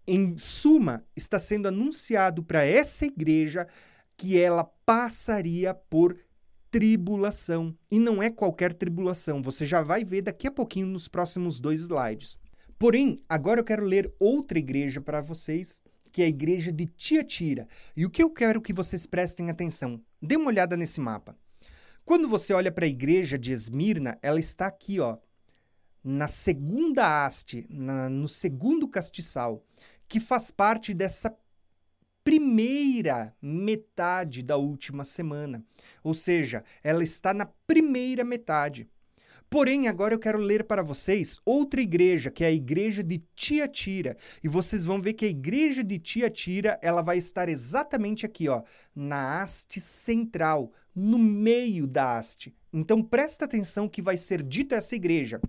Em 0.07 0.39
suma, 0.39 1.05
está 1.15 1.39
sendo 1.39 1.69
anunciado 1.69 2.43
para 2.43 2.65
essa 2.65 3.05
igreja 3.05 3.69
que 4.17 4.39
ela 4.39 4.65
passaria 4.65 5.75
por 5.75 6.17
tribulação. 6.71 7.77
E 7.91 7.99
não 7.99 8.23
é 8.23 8.31
qualquer 8.31 8.73
tribulação, 8.73 9.43
você 9.43 9.67
já 9.67 9.83
vai 9.83 10.03
ver 10.05 10.23
daqui 10.23 10.47
a 10.47 10.51
pouquinho 10.51 10.87
nos 10.87 11.09
próximos 11.09 11.61
dois 11.61 11.81
slides. 11.81 12.39
Porém, 12.79 13.19
agora 13.29 13.61
eu 13.61 13.65
quero 13.65 13.85
ler 13.85 14.11
outra 14.19 14.59
igreja 14.59 15.01
para 15.01 15.21
vocês 15.21 15.83
que 16.11 16.23
é 16.23 16.27
a 16.27 16.29
igreja 16.29 16.73
de 16.73 16.87
Tiatira. 16.87 17.69
E 17.97 18.05
o 18.05 18.11
que 18.11 18.23
eu 18.23 18.31
quero 18.31 18.61
que 18.61 18.73
vocês 18.73 19.07
prestem 19.07 19.51
atenção? 19.51 20.01
Dê 20.21 20.37
uma 20.37 20.49
olhada 20.49 20.77
nesse 20.77 21.01
mapa. 21.01 21.37
Quando 22.05 22.29
você 22.29 22.53
olha 22.53 22.73
para 22.73 22.87
a 22.87 22.89
igreja 22.89 23.39
de 23.39 23.53
Esmirna, 23.53 24.19
ela 24.23 24.41
está 24.41 24.67
aqui, 24.67 24.99
ó, 25.01 25.19
na 26.03 26.27
segunda 26.27 27.25
haste, 27.25 27.67
na, 27.69 28.09
no 28.09 28.27
segundo 28.27 28.89
castiçal, 28.89 29.65
que 30.09 30.19
faz 30.19 30.51
parte 30.51 30.93
dessa 30.93 31.37
primeira 32.25 33.35
metade 33.41 34.43
da 34.43 34.57
última 34.57 35.05
semana. 35.05 35.65
Ou 36.03 36.15
seja, 36.15 36.65
ela 36.83 37.05
está 37.05 37.33
na 37.33 37.47
primeira 37.67 38.25
metade. 38.25 38.89
Porém, 39.51 39.89
agora 39.89 40.15
eu 40.15 40.19
quero 40.21 40.39
ler 40.39 40.63
para 40.63 40.81
vocês 40.81 41.41
outra 41.45 41.83
igreja, 41.83 42.31
que 42.31 42.45
é 42.45 42.47
a 42.47 42.53
igreja 42.53 43.03
de 43.03 43.19
Tiatira. 43.35 44.17
E 44.45 44.47
vocês 44.47 44.85
vão 44.85 45.03
ver 45.03 45.15
que 45.15 45.25
a 45.25 45.29
igreja 45.29 45.83
de 45.83 45.99
Tiatira, 45.99 46.79
ela 46.81 47.03
vai 47.03 47.19
estar 47.19 47.49
exatamente 47.49 48.25
aqui, 48.25 48.49
ó, 48.49 48.63
na 48.95 49.43
haste 49.43 49.81
central, 49.81 50.73
no 50.95 51.19
meio 51.19 51.89
da 51.89 52.17
haste. 52.17 52.55
Então 52.73 53.03
presta 53.03 53.45
atenção 53.45 53.89
que 53.89 54.01
vai 54.01 54.17
ser 54.17 54.41
dito 54.41 54.73
a 54.73 54.79
essa 54.79 54.95
igreja. 54.95 55.41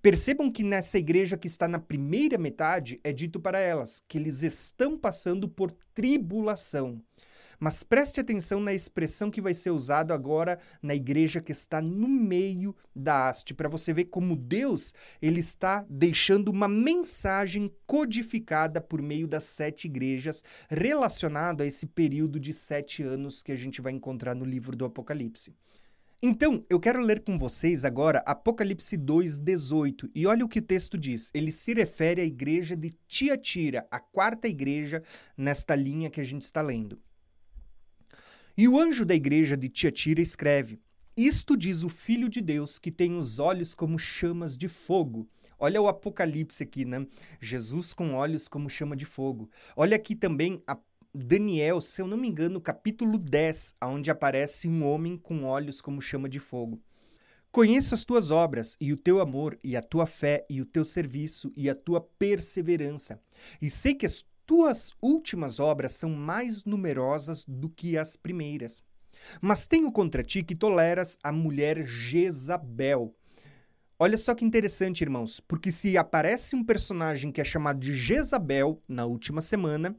Percebam 0.00 0.50
que 0.50 0.62
nessa 0.62 0.98
igreja 0.98 1.36
que 1.36 1.46
está 1.46 1.68
na 1.68 1.78
primeira 1.78 2.38
metade 2.38 2.98
é 3.04 3.12
dito 3.12 3.38
para 3.38 3.58
elas 3.58 4.02
que 4.08 4.16
eles 4.16 4.42
estão 4.42 4.96
passando 4.96 5.46
por 5.46 5.70
tribulação. 5.92 6.98
Mas 7.62 7.82
preste 7.82 8.18
atenção 8.18 8.58
na 8.58 8.72
expressão 8.72 9.30
que 9.30 9.40
vai 9.40 9.52
ser 9.52 9.68
usada 9.68 10.14
agora 10.14 10.58
na 10.82 10.94
igreja 10.94 11.42
que 11.42 11.52
está 11.52 11.82
no 11.82 12.08
meio 12.08 12.74
da 12.96 13.28
haste, 13.28 13.52
para 13.52 13.68
você 13.68 13.92
ver 13.92 14.06
como 14.06 14.34
Deus 14.34 14.94
ele 15.20 15.40
está 15.40 15.84
deixando 15.86 16.48
uma 16.48 16.66
mensagem 16.66 17.70
codificada 17.86 18.80
por 18.80 19.02
meio 19.02 19.28
das 19.28 19.44
sete 19.44 19.84
igrejas 19.84 20.42
relacionado 20.70 21.62
a 21.62 21.66
esse 21.66 21.84
período 21.84 22.40
de 22.40 22.54
sete 22.54 23.02
anos 23.02 23.42
que 23.42 23.52
a 23.52 23.56
gente 23.56 23.82
vai 23.82 23.92
encontrar 23.92 24.34
no 24.34 24.46
livro 24.46 24.74
do 24.74 24.86
Apocalipse. 24.86 25.54
Então, 26.22 26.64
eu 26.68 26.80
quero 26.80 27.00
ler 27.00 27.20
com 27.20 27.38
vocês 27.38 27.84
agora 27.84 28.22
Apocalipse 28.26 28.96
2:18. 28.96 30.10
E 30.14 30.26
olha 30.26 30.44
o 30.44 30.48
que 30.48 30.58
o 30.60 30.62
texto 30.62 30.96
diz. 30.96 31.30
Ele 31.34 31.50
se 31.50 31.74
refere 31.74 32.22
à 32.22 32.24
igreja 32.24 32.74
de 32.74 32.90
Tiatira, 33.06 33.86
a 33.90 33.98
quarta 33.98 34.48
igreja 34.48 35.02
nesta 35.36 35.74
linha 35.74 36.10
que 36.10 36.20
a 36.20 36.24
gente 36.24 36.42
está 36.42 36.60
lendo. 36.62 36.98
E 38.60 38.68
o 38.68 38.78
anjo 38.78 39.06
da 39.06 39.14
igreja 39.14 39.56
de 39.56 39.70
Tiatira 39.70 40.20
escreve: 40.20 40.78
Isto 41.16 41.56
diz 41.56 41.82
o 41.82 41.88
Filho 41.88 42.28
de 42.28 42.42
Deus, 42.42 42.78
que 42.78 42.92
tem 42.92 43.16
os 43.16 43.38
olhos 43.38 43.74
como 43.74 43.98
chamas 43.98 44.54
de 44.54 44.68
fogo. 44.68 45.26
Olha 45.58 45.80
o 45.80 45.88
Apocalipse 45.88 46.62
aqui, 46.62 46.84
né? 46.84 47.06
Jesus 47.40 47.94
com 47.94 48.12
olhos 48.12 48.48
como 48.48 48.68
chama 48.68 48.94
de 48.94 49.06
fogo. 49.06 49.48
Olha 49.74 49.96
aqui 49.96 50.14
também 50.14 50.62
a 50.66 50.78
Daniel, 51.14 51.80
se 51.80 52.02
eu 52.02 52.06
não 52.06 52.18
me 52.18 52.28
engano, 52.28 52.60
capítulo 52.60 53.16
10, 53.16 53.76
onde 53.82 54.10
aparece 54.10 54.68
um 54.68 54.86
homem 54.86 55.16
com 55.16 55.44
olhos 55.44 55.80
como 55.80 56.02
chama 56.02 56.28
de 56.28 56.38
fogo. 56.38 56.82
Conheço 57.50 57.94
as 57.94 58.04
tuas 58.04 58.30
obras, 58.30 58.76
e 58.78 58.92
o 58.92 58.96
teu 58.98 59.22
amor, 59.22 59.58
e 59.64 59.74
a 59.74 59.82
tua 59.82 60.04
fé, 60.04 60.44
e 60.50 60.60
o 60.60 60.66
teu 60.66 60.84
serviço, 60.84 61.50
e 61.56 61.70
a 61.70 61.74
tua 61.74 62.00
perseverança. 62.00 63.22
E 63.60 63.70
sei 63.70 63.94
que 63.94 64.04
as 64.04 64.22
tuas 64.50 64.92
últimas 65.00 65.60
obras 65.60 65.92
são 65.92 66.10
mais 66.10 66.64
numerosas 66.64 67.44
do 67.46 67.68
que 67.70 67.96
as 67.96 68.16
primeiras. 68.16 68.82
Mas 69.40 69.64
tenho 69.64 69.92
contra 69.92 70.24
ti 70.24 70.42
que 70.42 70.56
toleras 70.56 71.16
a 71.22 71.30
mulher 71.30 71.86
Jezabel. 71.86 73.14
Olha 73.96 74.18
só 74.18 74.34
que 74.34 74.44
interessante, 74.44 75.02
irmãos, 75.02 75.38
porque 75.38 75.70
se 75.70 75.96
aparece 75.96 76.56
um 76.56 76.64
personagem 76.64 77.30
que 77.30 77.40
é 77.40 77.44
chamado 77.44 77.78
de 77.78 77.94
Jezabel 77.94 78.82
na 78.88 79.06
última 79.06 79.40
semana, 79.40 79.94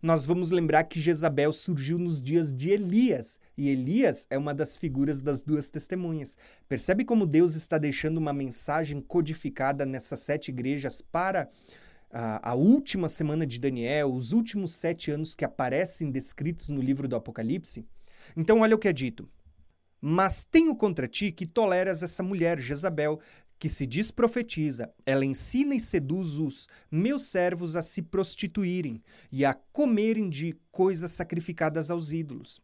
nós 0.00 0.24
vamos 0.24 0.52
lembrar 0.52 0.84
que 0.84 1.00
Jezabel 1.00 1.52
surgiu 1.52 1.98
nos 1.98 2.22
dias 2.22 2.52
de 2.52 2.70
Elias, 2.70 3.40
e 3.58 3.68
Elias 3.68 4.24
é 4.30 4.38
uma 4.38 4.54
das 4.54 4.76
figuras 4.76 5.20
das 5.20 5.42
duas 5.42 5.68
testemunhas. 5.68 6.38
Percebe 6.68 7.04
como 7.04 7.26
Deus 7.26 7.56
está 7.56 7.76
deixando 7.76 8.18
uma 8.18 8.32
mensagem 8.32 9.00
codificada 9.00 9.84
nessas 9.84 10.20
sete 10.20 10.52
igrejas 10.52 11.02
para 11.02 11.50
a, 12.10 12.54
última 12.54 13.08
semana 13.08 13.46
de 13.46 13.58
Daniel, 13.58 14.12
os 14.12 14.32
últimos 14.32 14.72
sete 14.72 15.10
anos 15.10 15.34
que 15.34 15.44
aparecem 15.44 16.10
descritos 16.10 16.68
no 16.68 16.80
livro 16.80 17.08
do 17.08 17.16
Apocalipse. 17.16 17.86
Então, 18.36 18.60
olha 18.60 18.74
o 18.74 18.78
que 18.78 18.88
é 18.88 18.92
dito. 18.92 19.28
Mas 20.00 20.44
tenho 20.44 20.74
contra 20.76 21.08
ti 21.08 21.32
que 21.32 21.46
toleras 21.46 22.02
essa 22.02 22.22
mulher, 22.22 22.60
Jezabel, 22.60 23.20
que 23.58 23.68
se 23.68 23.86
diz 23.86 24.10
profetiza. 24.10 24.92
Ela 25.04 25.24
ensina 25.24 25.74
e 25.74 25.80
seduz 25.80 26.38
os 26.38 26.68
meus 26.90 27.24
servos 27.24 27.76
a 27.76 27.82
se 27.82 28.02
prostituírem 28.02 29.02
e 29.32 29.44
a 29.44 29.54
comerem 29.54 30.28
de 30.28 30.56
coisas 30.70 31.12
sacrificadas 31.12 31.90
aos 31.90 32.12
ídolos. 32.12 32.60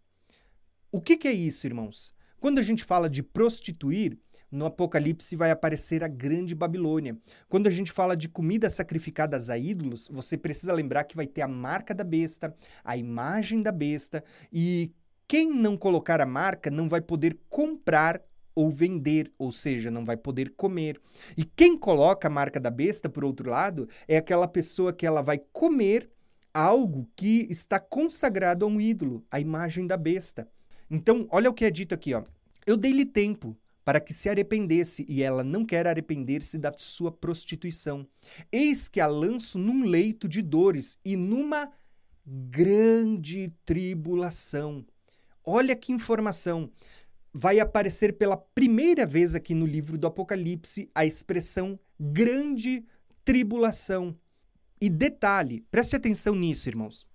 O 0.91 1.01
que, 1.01 1.17
que 1.17 1.29
é 1.29 1.33
isso, 1.33 1.67
irmãos? 1.67 2.15
Quando 2.39 2.59
a 2.59 2.63
gente 2.63 2.85
fala 2.85 3.09
de 3.09 3.23
prostituir, 3.23 4.19
no 4.53 4.67
Apocalipse 4.67 5.35
vai 5.35 5.51
aparecer 5.51 6.05
a 6.05 6.09
Grande 6.09 6.55
Babilônia. 6.55 7.17
Quando 7.49 7.67
a 7.67 7.71
gente 7.71 7.91
fala 7.91 8.15
de 8.15 8.29
comidas 8.29 8.75
sacrificadas 8.75 9.49
a 9.49 9.57
ídolos, 9.57 10.09
você 10.13 10.37
precisa 10.37 10.75
lembrar 10.75 11.05
que 11.05 11.17
vai 11.17 11.27
ter 11.27 11.41
a 11.41 11.49
marca 11.49 11.95
da 11.95 12.05
besta, 12.05 12.55
a 12.85 12.95
imagem 12.97 13.63
da 13.63 13.73
besta, 13.73 14.23
e 14.53 14.93
quem 15.27 15.51
não 15.51 15.77
colocar 15.77 16.21
a 16.21 16.27
marca 16.27 16.71
não 16.71 16.87
vai 16.87 17.01
poder 17.01 17.39
comprar 17.49 18.23
ou 18.55 18.71
vender, 18.71 19.33
ou 19.39 19.51
seja, 19.51 19.91
não 19.91 20.05
vai 20.05 20.19
poder 20.19 20.53
comer. 20.55 21.01
E 21.35 21.43
quem 21.43 21.79
coloca 21.79 22.29
a 22.29 22.31
marca 22.31 22.61
da 22.61 22.71
besta, 22.71 23.09
por 23.09 23.25
outro 23.25 23.49
lado, 23.49 23.89
é 24.07 24.19
aquela 24.19 24.47
pessoa 24.47 24.93
que 24.93 25.07
ela 25.07 25.23
vai 25.23 25.39
comer 25.51 26.11
algo 26.53 27.09
que 27.17 27.47
está 27.49 27.81
consagrado 27.81 28.67
a 28.67 28.69
um 28.69 28.79
ídolo, 28.79 29.25
a 29.31 29.41
imagem 29.41 29.87
da 29.87 29.97
besta. 29.97 30.47
Então, 30.91 31.27
olha 31.31 31.49
o 31.49 31.55
que 31.55 31.65
é 31.65 31.71
dito 31.71 31.95
aqui, 31.95 32.13
ó. 32.13 32.23
Eu 32.67 32.77
dei-lhe 32.77 33.07
tempo 33.07 33.57
para 33.85 34.01
que 34.01 34.15
se 34.15 34.29
arrependesse, 34.29 35.05
e 35.09 35.23
ela 35.23 35.43
não 35.43 35.65
quer 35.65 35.87
arrepender-se 35.87 36.59
da 36.59 36.73
sua 36.77 37.11
prostituição. 37.11 38.07
Eis 38.51 38.89
que 38.89 39.01
a 39.01 39.07
lanço 39.07 39.59
num 39.59 39.85
leito 39.85 40.29
de 40.29 40.41
dores 40.41 40.99
e 41.05 41.17
numa 41.17 41.71
grande 42.25 43.53
tribulação. 43.65 44.87
Olha 45.45 45.75
que 45.75 45.93
informação. 45.93 46.71
vai 47.35 47.59
aparecer 47.59 48.19
pela 48.19 48.37
primeira 48.37 49.07
vez 49.07 49.35
aqui 49.35 49.55
no 49.55 49.65
livro 49.65 49.97
do 49.97 50.07
Apocalipse 50.07 50.91
a 50.95 51.07
expressão 51.07 51.81
grande 51.99 52.85
tribulação. 53.25 54.15
E 54.81 54.91
detalhe, 54.91 55.65
preste 55.71 55.97
atenção 55.97 56.35
nisso, 56.35 56.69
irmãos. 56.69 57.07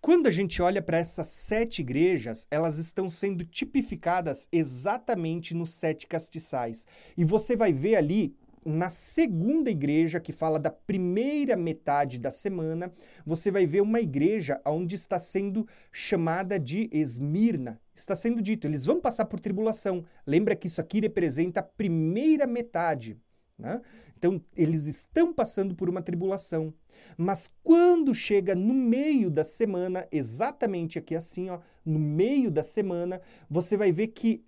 Quando 0.00 0.28
a 0.28 0.30
gente 0.30 0.62
olha 0.62 0.80
para 0.80 0.98
essas 0.98 1.26
sete 1.26 1.80
igrejas, 1.80 2.46
elas 2.52 2.78
estão 2.78 3.10
sendo 3.10 3.44
tipificadas 3.44 4.48
exatamente 4.52 5.54
nos 5.54 5.70
sete 5.70 6.06
castiçais. 6.06 6.86
E 7.16 7.24
você 7.24 7.56
vai 7.56 7.72
ver 7.72 7.96
ali 7.96 8.32
na 8.64 8.88
segunda 8.88 9.70
igreja, 9.70 10.20
que 10.20 10.32
fala 10.32 10.58
da 10.58 10.70
primeira 10.70 11.56
metade 11.56 12.18
da 12.18 12.30
semana, 12.30 12.92
você 13.26 13.50
vai 13.50 13.66
ver 13.66 13.80
uma 13.80 14.00
igreja 14.00 14.60
onde 14.64 14.94
está 14.94 15.18
sendo 15.18 15.66
chamada 15.90 16.60
de 16.60 16.88
Esmirna. 16.92 17.80
Está 17.94 18.14
sendo 18.14 18.40
dito, 18.40 18.66
eles 18.66 18.84
vão 18.84 19.00
passar 19.00 19.24
por 19.24 19.40
tribulação. 19.40 20.04
Lembra 20.24 20.54
que 20.54 20.68
isso 20.68 20.80
aqui 20.80 21.00
representa 21.00 21.60
a 21.60 21.64
primeira 21.64 22.46
metade. 22.46 23.18
Né? 23.58 23.80
Então, 24.16 24.40
eles 24.56 24.86
estão 24.86 25.32
passando 25.32 25.74
por 25.74 25.88
uma 25.88 26.02
tribulação. 26.02 26.72
Mas 27.16 27.50
quando 27.62 28.14
chega 28.14 28.54
no 28.54 28.74
meio 28.74 29.30
da 29.30 29.44
semana, 29.44 30.06
exatamente 30.10 30.98
aqui 30.98 31.14
assim, 31.14 31.50
ó, 31.50 31.60
no 31.84 31.98
meio 31.98 32.50
da 32.50 32.62
semana, 32.62 33.20
você 33.48 33.76
vai 33.76 33.92
ver 33.92 34.08
que 34.08 34.44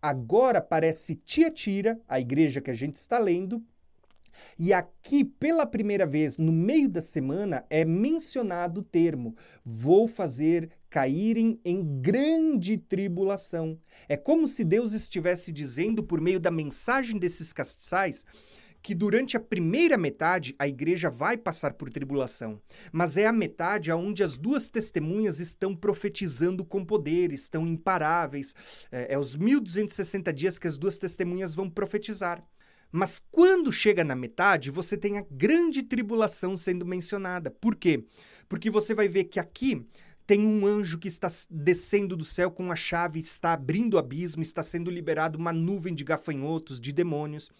agora 0.00 0.58
aparece 0.58 1.14
Tiatira, 1.14 2.00
a 2.08 2.20
igreja 2.20 2.60
que 2.60 2.70
a 2.70 2.74
gente 2.74 2.96
está 2.96 3.18
lendo, 3.18 3.62
e 4.58 4.72
aqui, 4.72 5.24
pela 5.24 5.66
primeira 5.66 6.06
vez, 6.06 6.38
no 6.38 6.52
meio 6.52 6.88
da 6.88 7.02
semana, 7.02 7.64
é 7.68 7.84
mencionado 7.84 8.80
o 8.80 8.84
termo: 8.84 9.36
vou 9.64 10.08
fazer 10.08 10.70
caírem 10.92 11.58
em 11.64 12.02
grande 12.02 12.76
tribulação. 12.76 13.80
É 14.06 14.14
como 14.14 14.46
se 14.46 14.62
Deus 14.62 14.92
estivesse 14.92 15.50
dizendo, 15.50 16.04
por 16.04 16.20
meio 16.20 16.38
da 16.38 16.50
mensagem 16.50 17.18
desses 17.18 17.50
castiçais, 17.50 18.26
que 18.82 18.94
durante 18.94 19.34
a 19.34 19.40
primeira 19.40 19.96
metade 19.96 20.54
a 20.58 20.68
igreja 20.68 21.08
vai 21.08 21.38
passar 21.38 21.72
por 21.72 21.88
tribulação, 21.88 22.60
mas 22.92 23.16
é 23.16 23.26
a 23.26 23.32
metade 23.32 23.90
onde 23.90 24.22
as 24.22 24.36
duas 24.36 24.68
testemunhas 24.68 25.40
estão 25.40 25.74
profetizando 25.74 26.62
com 26.62 26.84
poder, 26.84 27.32
estão 27.32 27.66
imparáveis. 27.66 28.54
É, 28.90 29.14
é 29.14 29.18
os 29.18 29.34
1260 29.34 30.30
dias 30.30 30.58
que 30.58 30.66
as 30.66 30.76
duas 30.76 30.98
testemunhas 30.98 31.54
vão 31.54 31.70
profetizar. 31.70 32.44
Mas 32.94 33.22
quando 33.30 33.72
chega 33.72 34.04
na 34.04 34.14
metade, 34.14 34.70
você 34.70 34.98
tem 34.98 35.16
a 35.16 35.24
grande 35.30 35.82
tribulação 35.82 36.54
sendo 36.54 36.84
mencionada. 36.84 37.50
Por 37.50 37.74
quê? 37.74 38.04
Porque 38.46 38.68
você 38.68 38.92
vai 38.92 39.08
ver 39.08 39.24
que 39.24 39.40
aqui 39.40 39.86
tem 40.26 40.46
um 40.46 40.66
anjo 40.66 40.98
que 40.98 41.08
está 41.08 41.28
descendo 41.50 42.16
do 42.16 42.24
céu 42.24 42.50
com 42.50 42.70
a 42.70 42.76
chave, 42.76 43.20
está 43.20 43.52
abrindo 43.52 43.94
o 43.94 43.98
abismo, 43.98 44.42
está 44.42 44.62
sendo 44.62 44.90
liberado 44.90 45.38
uma 45.38 45.52
nuvem 45.52 45.94
de 45.94 46.04
gafanhotos, 46.04 46.80
de 46.80 46.92
demônios 46.92 47.50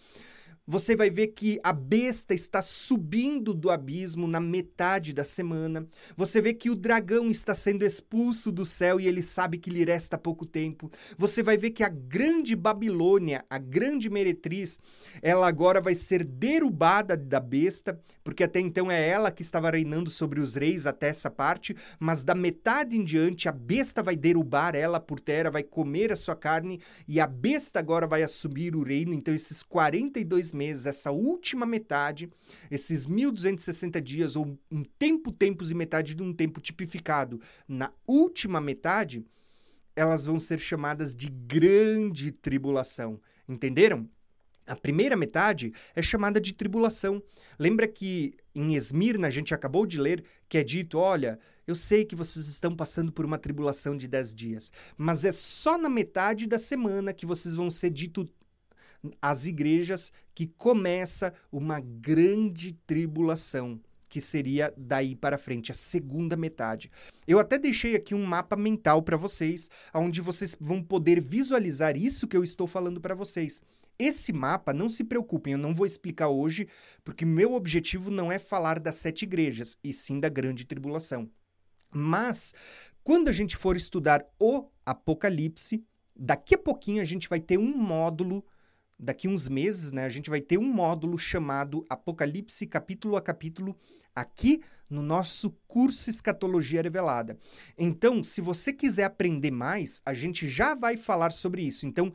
você 0.65 0.95
vai 0.95 1.09
ver 1.09 1.27
que 1.27 1.59
a 1.61 1.73
besta 1.73 2.33
está 2.33 2.61
subindo 2.61 3.53
do 3.53 3.69
abismo 3.69 4.27
na 4.27 4.39
metade 4.39 5.11
da 5.11 5.25
semana. 5.25 5.85
Você 6.15 6.39
vê 6.39 6.53
que 6.53 6.69
o 6.69 6.75
dragão 6.75 7.29
está 7.29 7.53
sendo 7.53 7.83
expulso 7.83 8.51
do 8.51 8.65
céu 8.65 8.99
e 8.99 9.07
ele 9.07 9.21
sabe 9.21 9.57
que 9.57 9.69
lhe 9.69 9.83
resta 9.83 10.17
pouco 10.17 10.47
tempo. 10.47 10.89
Você 11.17 11.43
vai 11.43 11.57
ver 11.57 11.71
que 11.71 11.83
a 11.83 11.89
grande 11.89 12.55
Babilônia, 12.55 13.43
a 13.49 13.57
grande 13.57 14.09
meretriz, 14.09 14.79
ela 15.21 15.47
agora 15.47 15.81
vai 15.81 15.95
ser 15.95 16.23
derrubada 16.23 17.17
da 17.17 17.41
besta, 17.41 17.99
porque 18.23 18.43
até 18.43 18.61
então 18.61 18.89
é 18.89 19.05
ela 19.05 19.31
que 19.31 19.41
estava 19.41 19.69
reinando 19.69 20.09
sobre 20.09 20.39
os 20.39 20.55
reis 20.55 20.87
até 20.87 21.09
essa 21.09 21.29
parte, 21.29 21.75
mas 21.99 22.23
da 22.23 22.33
metade 22.33 22.95
em 22.95 23.03
diante 23.03 23.49
a 23.49 23.51
besta 23.51 24.01
vai 24.01 24.15
derrubar 24.15 24.75
ela 24.75 24.99
por 24.99 25.19
terra, 25.19 25.51
vai 25.51 25.63
comer 25.63 26.11
a 26.11 26.15
sua 26.15 26.35
carne 26.35 26.79
e 27.05 27.19
a 27.19 27.27
besta 27.27 27.79
agora 27.79 28.07
vai 28.07 28.23
assumir 28.23 28.77
o 28.77 28.83
reino. 28.83 29.13
Então 29.13 29.33
esses 29.33 29.61
42 29.61 30.52
meses, 30.53 30.85
essa 30.85 31.11
última 31.11 31.65
metade, 31.65 32.29
esses 32.69 33.05
1260 33.05 34.01
dias, 34.01 34.35
ou 34.35 34.57
um 34.71 34.83
tempo, 34.83 35.31
tempos 35.31 35.71
e 35.71 35.75
metade 35.75 36.15
de 36.15 36.23
um 36.23 36.33
tempo 36.33 36.61
tipificado 36.61 37.41
na 37.67 37.91
última 38.07 38.61
metade, 38.61 39.25
elas 39.95 40.25
vão 40.25 40.39
ser 40.39 40.59
chamadas 40.59 41.13
de 41.13 41.29
grande 41.29 42.31
tribulação. 42.31 43.19
Entenderam? 43.47 44.09
A 44.65 44.75
primeira 44.75 45.17
metade 45.17 45.73
é 45.93 46.01
chamada 46.01 46.39
de 46.39 46.53
tribulação. 46.53 47.21
Lembra 47.59 47.85
que 47.85 48.33
em 48.55 48.75
Esmirna 48.75 49.27
a 49.27 49.29
gente 49.29 49.53
acabou 49.53 49.85
de 49.85 49.99
ler 49.99 50.23
que 50.47 50.57
é 50.57 50.63
dito: 50.63 50.97
olha, 50.97 51.37
eu 51.67 51.75
sei 51.75 52.05
que 52.05 52.15
vocês 52.15 52.47
estão 52.47 52.73
passando 52.75 53.11
por 53.11 53.25
uma 53.25 53.37
tribulação 53.37 53.97
de 53.97 54.07
dez 54.07 54.33
dias, 54.33 54.71
mas 54.97 55.25
é 55.25 55.31
só 55.31 55.77
na 55.77 55.89
metade 55.89 56.47
da 56.47 56.57
semana 56.57 57.13
que 57.13 57.25
vocês 57.25 57.55
vão 57.55 57.69
ser 57.69 57.89
dito 57.89 58.27
as 59.21 59.45
igrejas 59.45 60.11
que 60.33 60.47
começa 60.47 61.33
uma 61.51 61.79
grande 61.79 62.73
tribulação, 62.85 63.79
que 64.09 64.21
seria 64.21 64.73
daí 64.77 65.15
para 65.15 65.37
frente, 65.37 65.71
a 65.71 65.75
segunda 65.75 66.35
metade. 66.35 66.91
Eu 67.27 67.39
até 67.39 67.57
deixei 67.57 67.95
aqui 67.95 68.13
um 68.13 68.23
mapa 68.23 68.55
mental 68.55 69.01
para 69.01 69.17
vocês, 69.17 69.69
onde 69.93 70.21
vocês 70.21 70.55
vão 70.59 70.81
poder 70.81 71.19
visualizar 71.19 71.97
isso 71.97 72.27
que 72.27 72.37
eu 72.37 72.43
estou 72.43 72.67
falando 72.67 73.01
para 73.01 73.15
vocês. 73.15 73.61
Esse 73.97 74.33
mapa, 74.33 74.73
não 74.73 74.89
se 74.89 75.03
preocupem, 75.03 75.53
eu 75.53 75.59
não 75.59 75.73
vou 75.73 75.85
explicar 75.85 76.27
hoje, 76.27 76.67
porque 77.03 77.25
meu 77.25 77.53
objetivo 77.53 78.09
não 78.09 78.31
é 78.31 78.39
falar 78.39 78.79
das 78.79 78.95
sete 78.95 79.23
igrejas, 79.23 79.77
e 79.83 79.93
sim 79.93 80.19
da 80.19 80.29
grande 80.29 80.65
tribulação. 80.65 81.29
Mas, 81.91 82.53
quando 83.03 83.27
a 83.27 83.31
gente 83.31 83.55
for 83.55 83.77
estudar 83.77 84.25
o 84.39 84.67
Apocalipse, 84.85 85.85
daqui 86.15 86.55
a 86.55 86.57
pouquinho 86.57 87.01
a 87.01 87.05
gente 87.05 87.29
vai 87.29 87.39
ter 87.39 87.57
um 87.57 87.77
módulo 87.77 88.43
daqui 89.03 89.27
uns 89.27 89.49
meses, 89.49 89.91
né, 89.91 90.05
a 90.05 90.09
gente 90.09 90.29
vai 90.29 90.39
ter 90.39 90.57
um 90.57 90.71
módulo 90.71 91.17
chamado 91.19 91.85
Apocalipse 91.89 92.65
capítulo 92.65 93.17
a 93.17 93.21
capítulo 93.21 93.75
aqui 94.15 94.61
no 94.89 95.01
nosso 95.01 95.51
curso 95.67 96.09
Escatologia 96.09 96.81
Revelada. 96.81 97.37
Então, 97.77 98.23
se 98.23 98.39
você 98.39 98.71
quiser 98.71 99.03
aprender 99.03 99.51
mais, 99.51 100.01
a 100.05 100.13
gente 100.13 100.47
já 100.47 100.73
vai 100.73 100.95
falar 100.95 101.31
sobre 101.31 101.63
isso. 101.63 101.85
Então, 101.85 102.13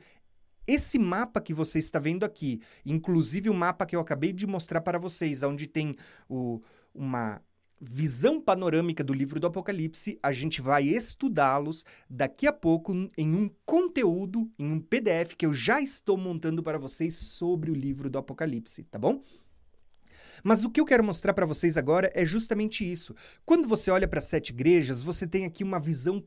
esse 0.66 0.98
mapa 0.98 1.40
que 1.40 1.52
você 1.52 1.78
está 1.78 1.98
vendo 1.98 2.24
aqui, 2.24 2.60
inclusive 2.84 3.50
o 3.50 3.54
mapa 3.54 3.84
que 3.84 3.96
eu 3.96 4.00
acabei 4.00 4.32
de 4.32 4.46
mostrar 4.46 4.80
para 4.80 4.98
vocês, 4.98 5.42
onde 5.42 5.66
tem 5.66 5.94
o, 6.28 6.62
uma 6.94 7.40
visão 7.80 8.40
panorâmica 8.40 9.04
do 9.04 9.12
livro 9.12 9.38
do 9.38 9.46
Apocalipse, 9.46 10.18
a 10.22 10.32
gente 10.32 10.60
vai 10.60 10.84
estudá-los 10.84 11.84
daqui 12.08 12.46
a 12.46 12.52
pouco 12.52 12.92
em 13.16 13.34
um 13.34 13.50
conteúdo, 13.64 14.50
em 14.58 14.72
um 14.72 14.80
PDF 14.80 15.34
que 15.36 15.46
eu 15.46 15.54
já 15.54 15.80
estou 15.80 16.16
montando 16.16 16.62
para 16.62 16.78
vocês 16.78 17.14
sobre 17.14 17.70
o 17.70 17.74
livro 17.74 18.10
do 18.10 18.18
Apocalipse, 18.18 18.84
tá 18.84 18.98
bom? 18.98 19.22
Mas 20.42 20.64
o 20.64 20.70
que 20.70 20.80
eu 20.80 20.84
quero 20.84 21.04
mostrar 21.04 21.34
para 21.34 21.46
vocês 21.46 21.76
agora 21.76 22.10
é 22.14 22.24
justamente 22.24 22.90
isso. 22.90 23.14
Quando 23.44 23.66
você 23.66 23.90
olha 23.90 24.06
para 24.06 24.20
sete 24.20 24.50
igrejas, 24.50 25.02
você 25.02 25.26
tem 25.26 25.44
aqui 25.44 25.64
uma 25.64 25.80
visão 25.80 26.22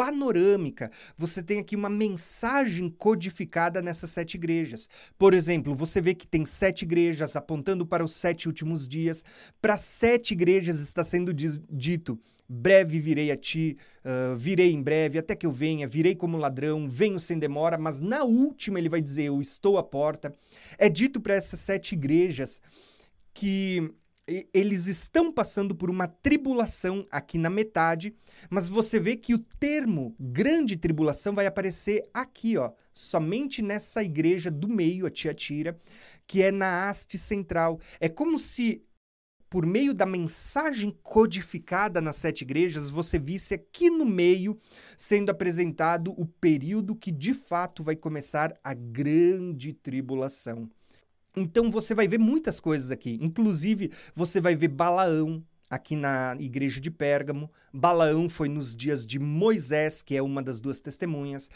panorâmica. 0.00 0.90
Você 1.18 1.42
tem 1.42 1.58
aqui 1.58 1.76
uma 1.76 1.90
mensagem 1.90 2.88
codificada 2.88 3.82
nessas 3.82 4.08
sete 4.08 4.36
igrejas. 4.38 4.88
Por 5.18 5.34
exemplo, 5.34 5.74
você 5.74 6.00
vê 6.00 6.14
que 6.14 6.26
tem 6.26 6.46
sete 6.46 6.86
igrejas 6.86 7.36
apontando 7.36 7.84
para 7.84 8.02
os 8.02 8.12
sete 8.12 8.48
últimos 8.48 8.88
dias. 8.88 9.22
Para 9.60 9.76
sete 9.76 10.32
igrejas 10.32 10.80
está 10.80 11.04
sendo 11.04 11.34
dito: 11.34 12.18
breve 12.48 12.98
virei 12.98 13.30
a 13.30 13.36
ti, 13.36 13.76
uh, 14.02 14.34
virei 14.38 14.72
em 14.72 14.82
breve, 14.82 15.18
até 15.18 15.36
que 15.36 15.44
eu 15.44 15.52
venha, 15.52 15.86
virei 15.86 16.14
como 16.14 16.38
ladrão, 16.38 16.88
venho 16.88 17.20
sem 17.20 17.38
demora. 17.38 17.76
Mas 17.76 18.00
na 18.00 18.24
última 18.24 18.78
ele 18.78 18.88
vai 18.88 19.02
dizer: 19.02 19.24
eu 19.24 19.38
estou 19.38 19.76
à 19.76 19.82
porta. 19.82 20.34
É 20.78 20.88
dito 20.88 21.20
para 21.20 21.34
essas 21.34 21.60
sete 21.60 21.92
igrejas 21.92 22.62
que 23.34 23.92
eles 24.52 24.86
estão 24.86 25.32
passando 25.32 25.74
por 25.74 25.90
uma 25.90 26.06
tribulação 26.06 27.06
aqui 27.10 27.36
na 27.36 27.50
metade, 27.50 28.14
mas 28.48 28.68
você 28.68 28.98
vê 28.98 29.16
que 29.16 29.34
o 29.34 29.38
termo 29.38 30.14
grande 30.18 30.76
tribulação 30.76 31.34
vai 31.34 31.46
aparecer 31.46 32.08
aqui, 32.14 32.56
ó, 32.56 32.70
somente 32.92 33.60
nessa 33.62 34.02
igreja 34.04 34.50
do 34.50 34.68
meio, 34.68 35.06
a 35.06 35.10
Tiatira, 35.10 35.78
que 36.26 36.42
é 36.42 36.52
na 36.52 36.88
haste 36.88 37.18
central. 37.18 37.80
É 37.98 38.08
como 38.08 38.38
se 38.38 38.84
por 39.50 39.66
meio 39.66 39.92
da 39.92 40.06
mensagem 40.06 40.96
codificada 41.02 42.00
nas 42.00 42.14
sete 42.14 42.42
igrejas, 42.42 42.88
você 42.88 43.18
visse 43.18 43.52
aqui 43.52 43.90
no 43.90 44.06
meio 44.06 44.56
sendo 44.96 45.30
apresentado 45.30 46.12
o 46.16 46.24
período 46.24 46.94
que 46.94 47.10
de 47.10 47.34
fato 47.34 47.82
vai 47.82 47.96
começar 47.96 48.56
a 48.62 48.72
grande 48.72 49.72
tribulação. 49.72 50.70
Então 51.36 51.70
você 51.70 51.94
vai 51.94 52.08
ver 52.08 52.18
muitas 52.18 52.58
coisas 52.58 52.90
aqui. 52.90 53.18
Inclusive, 53.20 53.90
você 54.14 54.40
vai 54.40 54.56
ver 54.56 54.68
Balaão 54.68 55.44
aqui 55.68 55.94
na 55.94 56.36
igreja 56.38 56.80
de 56.80 56.90
Pérgamo. 56.90 57.50
Balaão 57.72 58.28
foi 58.28 58.48
nos 58.48 58.74
dias 58.74 59.06
de 59.06 59.18
Moisés, 59.18 60.02
que 60.02 60.16
é 60.16 60.22
uma 60.22 60.42
das 60.42 60.60
duas 60.60 60.80
testemunhas. 60.80 61.48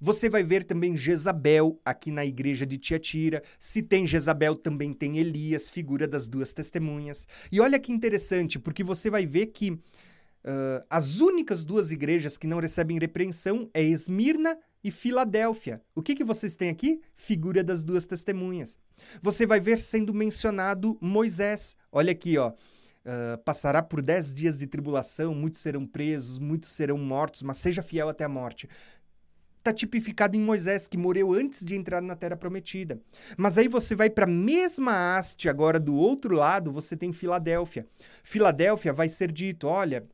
Você 0.00 0.28
vai 0.28 0.44
ver 0.44 0.62
também 0.62 0.96
Jezabel 0.96 1.80
aqui 1.84 2.10
na 2.10 2.24
igreja 2.24 2.64
de 2.64 2.78
Tiatira. 2.78 3.42
Se 3.58 3.82
tem 3.82 4.06
Jezabel, 4.06 4.56
também 4.56 4.92
tem 4.92 5.18
Elias, 5.18 5.68
figura 5.68 6.06
das 6.06 6.28
duas 6.28 6.52
testemunhas. 6.52 7.26
E 7.50 7.60
olha 7.60 7.78
que 7.78 7.92
interessante, 7.92 8.58
porque 8.58 8.82
você 8.82 9.10
vai 9.10 9.26
ver 9.26 9.46
que 9.46 9.78
Uh, 10.44 10.80
as 10.88 11.18
únicas 11.18 11.64
duas 11.64 11.90
igrejas 11.90 12.38
que 12.38 12.46
não 12.46 12.60
recebem 12.60 12.98
repreensão 12.98 13.68
é 13.74 13.82
Esmirna 13.82 14.56
e 14.82 14.90
Filadélfia. 14.90 15.82
O 15.94 16.02
que, 16.02 16.14
que 16.14 16.24
vocês 16.24 16.56
têm 16.56 16.70
aqui? 16.70 17.00
Figura 17.14 17.62
das 17.62 17.84
duas 17.84 18.06
testemunhas. 18.06 18.78
Você 19.22 19.46
vai 19.46 19.60
ver 19.60 19.78
sendo 19.78 20.14
mencionado 20.14 20.96
Moisés. 21.00 21.76
Olha 21.90 22.12
aqui, 22.12 22.38
ó. 22.38 22.50
Uh, 22.50 23.38
passará 23.42 23.82
por 23.82 24.02
dez 24.02 24.34
dias 24.34 24.58
de 24.58 24.66
tribulação, 24.66 25.34
muitos 25.34 25.62
serão 25.62 25.86
presos, 25.86 26.38
muitos 26.38 26.70
serão 26.70 26.98
mortos, 26.98 27.42
mas 27.42 27.56
seja 27.56 27.82
fiel 27.82 28.08
até 28.08 28.24
a 28.24 28.28
morte. 28.28 28.68
Está 29.58 29.72
tipificado 29.72 30.36
em 30.36 30.40
Moisés, 30.40 30.86
que 30.86 30.96
morreu 30.96 31.32
antes 31.32 31.64
de 31.64 31.74
entrar 31.74 32.00
na 32.00 32.14
Terra 32.14 32.36
Prometida. 32.36 33.00
Mas 33.36 33.56
aí 33.56 33.66
você 33.66 33.94
vai 33.94 34.10
para 34.10 34.24
a 34.24 34.28
mesma 34.28 35.16
haste, 35.16 35.48
agora 35.48 35.80
do 35.80 35.94
outro 35.94 36.34
lado, 36.34 36.70
você 36.70 36.96
tem 36.96 37.12
Filadélfia. 37.12 37.86
Filadélfia 38.22 38.92
vai 38.92 39.08
ser 39.08 39.32
dito: 39.32 39.66
olha, 39.66 40.06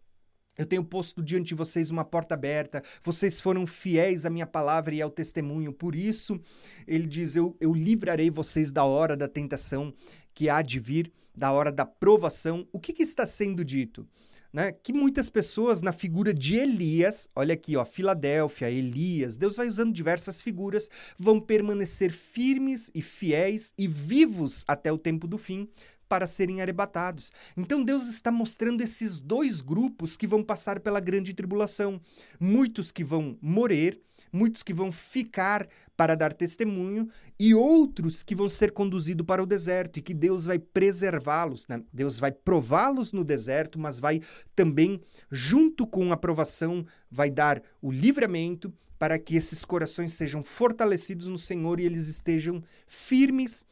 eu 0.57 0.67
tenho 0.67 0.85
posto 0.85 1.23
diante 1.23 1.49
de 1.49 1.55
vocês 1.55 1.91
uma 1.91 2.05
porta 2.05 2.35
aberta, 2.35 2.83
vocês 3.03 3.41
foram 3.41 3.67
fiéis 3.67 4.25
à 4.25 4.31
minha 4.31 4.47
palavra 4.47 4.95
e 4.95 5.03
ao 5.03 5.11
testemunho, 5.11 5.73
por 5.73 5.95
isso, 5.95 6.41
ele 6.87 7.07
diz: 7.07 7.37
eu, 7.37 7.57
eu 7.61 7.73
livrarei 7.73 8.31
vocês 8.31 8.71
da 8.71 8.85
hora 8.85 9.17
da 9.17 9.29
tentação 9.29 9.93
que 10.33 10.49
há 10.49 10.63
de 10.63 10.79
vir, 10.79 11.13
da 11.35 11.51
hora 11.53 11.73
da 11.73 11.85
provação. 11.85 12.67
O 12.73 12.79
que, 12.79 12.93
que 12.93 13.03
está 13.03 13.27
sendo 13.27 13.65
dito? 13.65 14.07
Né? 14.53 14.71
Que 14.71 14.93
muitas 14.93 15.29
pessoas, 15.29 15.83
na 15.83 15.91
figura 15.91 16.33
de 16.33 16.55
Elias, 16.57 17.29
olha 17.35 17.55
aqui, 17.55 17.77
ó, 17.77 17.85
Filadélfia, 17.85 18.71
Elias, 18.71 19.37
Deus 19.37 19.57
vai 19.57 19.67
usando 19.67 19.93
diversas 19.93 20.41
figuras, 20.41 20.89
vão 21.19 21.41
permanecer 21.41 22.13
firmes 22.13 22.89
e 22.95 23.03
fiéis 23.03 23.75
e 23.77 23.89
vivos 23.89 24.65
até 24.69 24.93
o 24.93 24.99
tempo 24.99 25.27
do 25.27 25.39
fim, 25.39 25.69
para 26.09 26.27
serem 26.27 26.61
arrebatados. 26.61 27.33
Então 27.57 27.83
Deus 27.83 28.09
está 28.09 28.31
mostrando 28.31 28.83
esses 28.83 29.19
dois 29.19 29.61
grupos 29.61 30.17
que 30.17 30.27
vão 30.27 30.43
passar 30.43 30.81
pela 30.81 31.01
grande 31.01 31.35
tribulação. 31.35 32.01
Muitos 32.39 32.91
que 32.93 33.05
vão 33.05 33.37
morrer, 33.41 34.01
muitos 34.33 34.63
que 34.63 34.75
vão 34.75 34.91
ficar 34.91 35.69
para 35.97 36.15
dar 36.15 36.33
testemunho 36.33 37.09
e 37.39 37.55
outros 37.55 38.23
que 38.23 38.35
vão 38.35 38.49
ser 38.49 38.73
conduzidos 38.73 39.25
para 39.25 39.43
o 39.43 39.47
deserto 39.47 39.99
e 39.99 40.03
que 40.03 40.15
Deus 40.15 40.45
vai 40.45 40.59
preservá-los. 40.59 41.67
Né? 41.69 41.83
Deus 41.93 42.19
vai 42.19 42.33
prová-los 42.33 43.13
no 43.13 43.25
deserto, 43.25 43.79
mas 43.79 44.01
vai 44.01 44.21
também, 44.55 45.01
junto 45.31 45.87
com 45.87 46.13
a 46.13 46.17
provação, 46.17 46.85
vai 47.11 47.31
dar 47.31 47.63
o 47.81 47.91
livramento 47.91 48.73
para 48.99 49.19
que 49.19 49.37
esses 49.37 49.65
corações 49.65 50.15
sejam 50.15 50.43
fortalecidos 50.43 51.27
no 51.27 51.39
Senhor 51.39 51.79
e 51.79 51.85
eles 51.85 52.09
estejam 52.09 52.63
firmes 52.87 53.67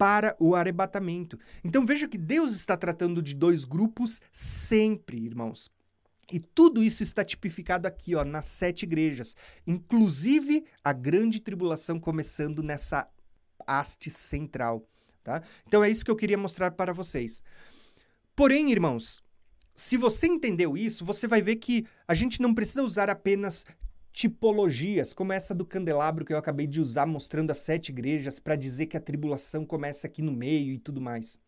para 0.00 0.34
o 0.40 0.54
arrebatamento. 0.54 1.38
Então 1.62 1.84
veja 1.84 2.08
que 2.08 2.16
Deus 2.16 2.54
está 2.54 2.74
tratando 2.74 3.20
de 3.20 3.34
dois 3.34 3.66
grupos 3.66 4.22
sempre, 4.32 5.18
irmãos. 5.18 5.70
E 6.32 6.40
tudo 6.40 6.82
isso 6.82 7.02
está 7.02 7.22
tipificado 7.22 7.86
aqui, 7.86 8.14
ó, 8.14 8.24
nas 8.24 8.46
sete 8.46 8.84
igrejas, 8.84 9.36
inclusive 9.66 10.64
a 10.82 10.94
grande 10.94 11.38
tribulação 11.38 12.00
começando 12.00 12.62
nessa 12.62 13.06
haste 13.66 14.08
central, 14.08 14.88
tá? 15.22 15.42
Então 15.66 15.84
é 15.84 15.90
isso 15.90 16.02
que 16.02 16.10
eu 16.10 16.16
queria 16.16 16.38
mostrar 16.38 16.70
para 16.70 16.94
vocês. 16.94 17.42
Porém, 18.34 18.72
irmãos, 18.72 19.22
se 19.74 19.98
você 19.98 20.28
entendeu 20.28 20.78
isso, 20.78 21.04
você 21.04 21.28
vai 21.28 21.42
ver 21.42 21.56
que 21.56 21.86
a 22.08 22.14
gente 22.14 22.40
não 22.40 22.54
precisa 22.54 22.82
usar 22.82 23.10
apenas 23.10 23.66
tipologias, 24.12 25.12
como 25.12 25.32
essa 25.32 25.54
do 25.54 25.64
candelabro 25.64 26.24
que 26.24 26.32
eu 26.32 26.38
acabei 26.38 26.66
de 26.66 26.80
usar, 26.80 27.06
mostrando 27.06 27.50
as 27.50 27.58
sete 27.58 27.90
igrejas, 27.90 28.38
para 28.38 28.56
dizer 28.56 28.86
que 28.86 28.96
a 28.96 29.00
tribulação 29.00 29.64
começa 29.64 30.06
aqui 30.06 30.20
no 30.22 30.32
meio 30.32 30.72
e 30.72 30.78
tudo 30.78 31.00
mais. 31.00 31.38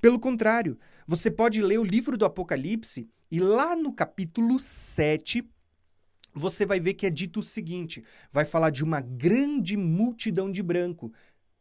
Pelo 0.00 0.18
contrário, 0.18 0.78
você 1.06 1.30
pode 1.30 1.60
ler 1.60 1.78
o 1.78 1.84
livro 1.84 2.16
do 2.16 2.24
Apocalipse 2.24 3.08
e 3.30 3.38
lá 3.38 3.76
no 3.76 3.92
capítulo 3.92 4.58
7. 4.58 5.48
Você 6.32 6.66
vai 6.66 6.80
ver 6.80 6.94
que 6.94 7.06
é 7.06 7.10
dito 7.10 7.40
o 7.40 7.42
seguinte: 7.42 8.02
vai 8.32 8.44
falar 8.44 8.70
de 8.70 8.84
uma 8.84 9.00
grande 9.00 9.76
multidão 9.76 10.50
de 10.50 10.62
branco. 10.62 11.12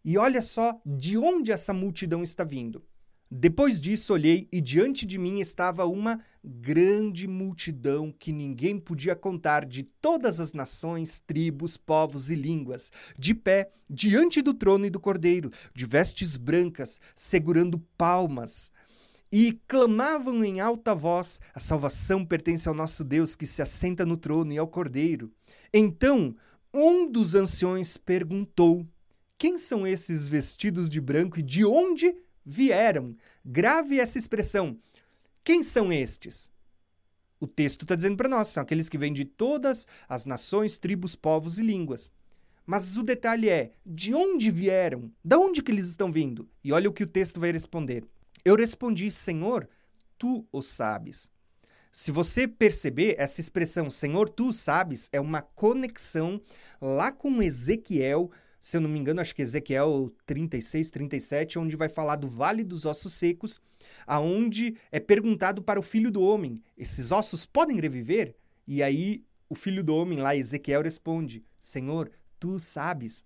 E 0.03 0.17
olha 0.17 0.41
só 0.41 0.79
de 0.85 1.17
onde 1.17 1.51
essa 1.51 1.73
multidão 1.73 2.21
está 2.21 2.43
vindo. 2.43 2.83
Depois 3.29 3.79
disso, 3.81 4.13
olhei 4.13 4.47
e 4.51 4.61
diante 4.61 5.05
de 5.05 5.17
mim 5.17 5.39
estava 5.39 5.85
uma 5.85 6.21
grande 6.43 7.27
multidão 7.27 8.11
que 8.11 8.31
ninguém 8.31 8.79
podia 8.79 9.15
contar 9.15 9.65
de 9.65 9.83
todas 9.83 10.39
as 10.39 10.53
nações, 10.53 11.19
tribos, 11.19 11.75
povos 11.75 12.29
e 12.29 12.35
línguas, 12.35 12.91
de 13.17 13.33
pé 13.33 13.71
diante 13.89 14.43
do 14.43 14.53
trono 14.53 14.85
e 14.85 14.91
do 14.91 14.99
cordeiro, 14.99 15.51
de 15.73 15.85
vestes 15.85 16.37
brancas, 16.37 16.99
segurando 17.15 17.79
palmas. 17.97 18.71
E 19.31 19.59
clamavam 19.67 20.43
em 20.43 20.59
alta 20.59 20.93
voz: 20.93 21.41
A 21.53 21.59
salvação 21.59 22.23
pertence 22.23 22.69
ao 22.69 22.75
nosso 22.75 23.03
Deus 23.03 23.35
que 23.35 23.47
se 23.47 23.61
assenta 23.61 24.05
no 24.05 24.17
trono 24.17 24.53
e 24.53 24.57
ao 24.57 24.67
cordeiro. 24.67 25.31
Então, 25.73 26.35
um 26.71 27.11
dos 27.11 27.33
anciões 27.33 27.97
perguntou: 27.97 28.85
Quem 29.35 29.57
são 29.57 29.85
esses 29.85 30.27
vestidos 30.27 30.87
de 30.87 31.01
branco 31.01 31.39
e 31.39 31.43
de 31.43 31.65
onde 31.65 32.15
vieram. 32.45 33.15
Grave 33.43 33.99
essa 33.99 34.17
expressão. 34.17 34.77
Quem 35.43 35.63
são 35.63 35.91
estes? 35.91 36.51
O 37.39 37.47
texto 37.47 37.83
está 37.83 37.95
dizendo 37.95 38.17
para 38.17 38.29
nós, 38.29 38.47
são 38.47 38.63
aqueles 38.63 38.87
que 38.87 38.97
vêm 38.97 39.13
de 39.13 39.25
todas 39.25 39.87
as 40.07 40.25
nações, 40.25 40.77
tribos, 40.77 41.15
povos 41.15 41.59
e 41.59 41.63
línguas. 41.63 42.11
Mas 42.65 42.97
o 42.97 43.03
detalhe 43.03 43.49
é, 43.49 43.71
de 43.85 44.13
onde 44.13 44.49
vieram? 44.49 45.11
Da 45.23 45.37
onde 45.37 45.61
que 45.61 45.71
eles 45.71 45.87
estão 45.87 46.11
vindo? 46.11 46.49
E 46.63 46.71
olha 46.71 46.89
o 46.89 46.93
que 46.93 47.03
o 47.03 47.07
texto 47.07 47.39
vai 47.39 47.51
responder. 47.51 48.03
Eu 48.43 48.55
respondi, 48.55 49.11
Senhor, 49.11 49.69
tu 50.17 50.47
o 50.51 50.61
sabes. 50.61 51.29
Se 51.91 52.11
você 52.11 52.47
perceber, 52.47 53.15
essa 53.17 53.39
expressão, 53.39 53.89
Senhor, 53.89 54.27
tu 54.29 54.51
sabes, 54.51 55.09
é 55.13 55.19
uma 55.19 55.41
conexão 55.41 56.41
lá 56.81 57.11
com 57.11 57.41
Ezequiel 57.41 58.31
se 58.65 58.77
eu 58.77 58.81
não 58.81 58.89
me 58.89 58.97
engano, 58.97 59.21
acho 59.21 59.35
que 59.35 59.43
Ezequiel 59.43 60.11
36, 60.25 60.89
37, 60.89 61.59
onde 61.59 61.75
vai 61.75 61.87
falar 61.87 62.15
do 62.15 62.27
Vale 62.27 62.63
dos 62.63 62.83
Ossos 62.83 63.13
Secos, 63.13 63.61
aonde 64.07 64.75
é 64.91 64.99
perguntado 64.99 65.61
para 65.61 65.79
o 65.79 65.83
filho 65.83 66.09
do 66.09 66.23
homem: 66.23 66.55
esses 66.75 67.11
ossos 67.11 67.45
podem 67.45 67.79
reviver? 67.79 68.35
E 68.65 68.81
aí 68.81 69.23
o 69.47 69.53
filho 69.53 69.83
do 69.83 69.95
homem 69.95 70.17
lá, 70.17 70.35
Ezequiel, 70.35 70.81
responde: 70.81 71.45
Senhor, 71.59 72.09
tu 72.39 72.57
sabes. 72.57 73.23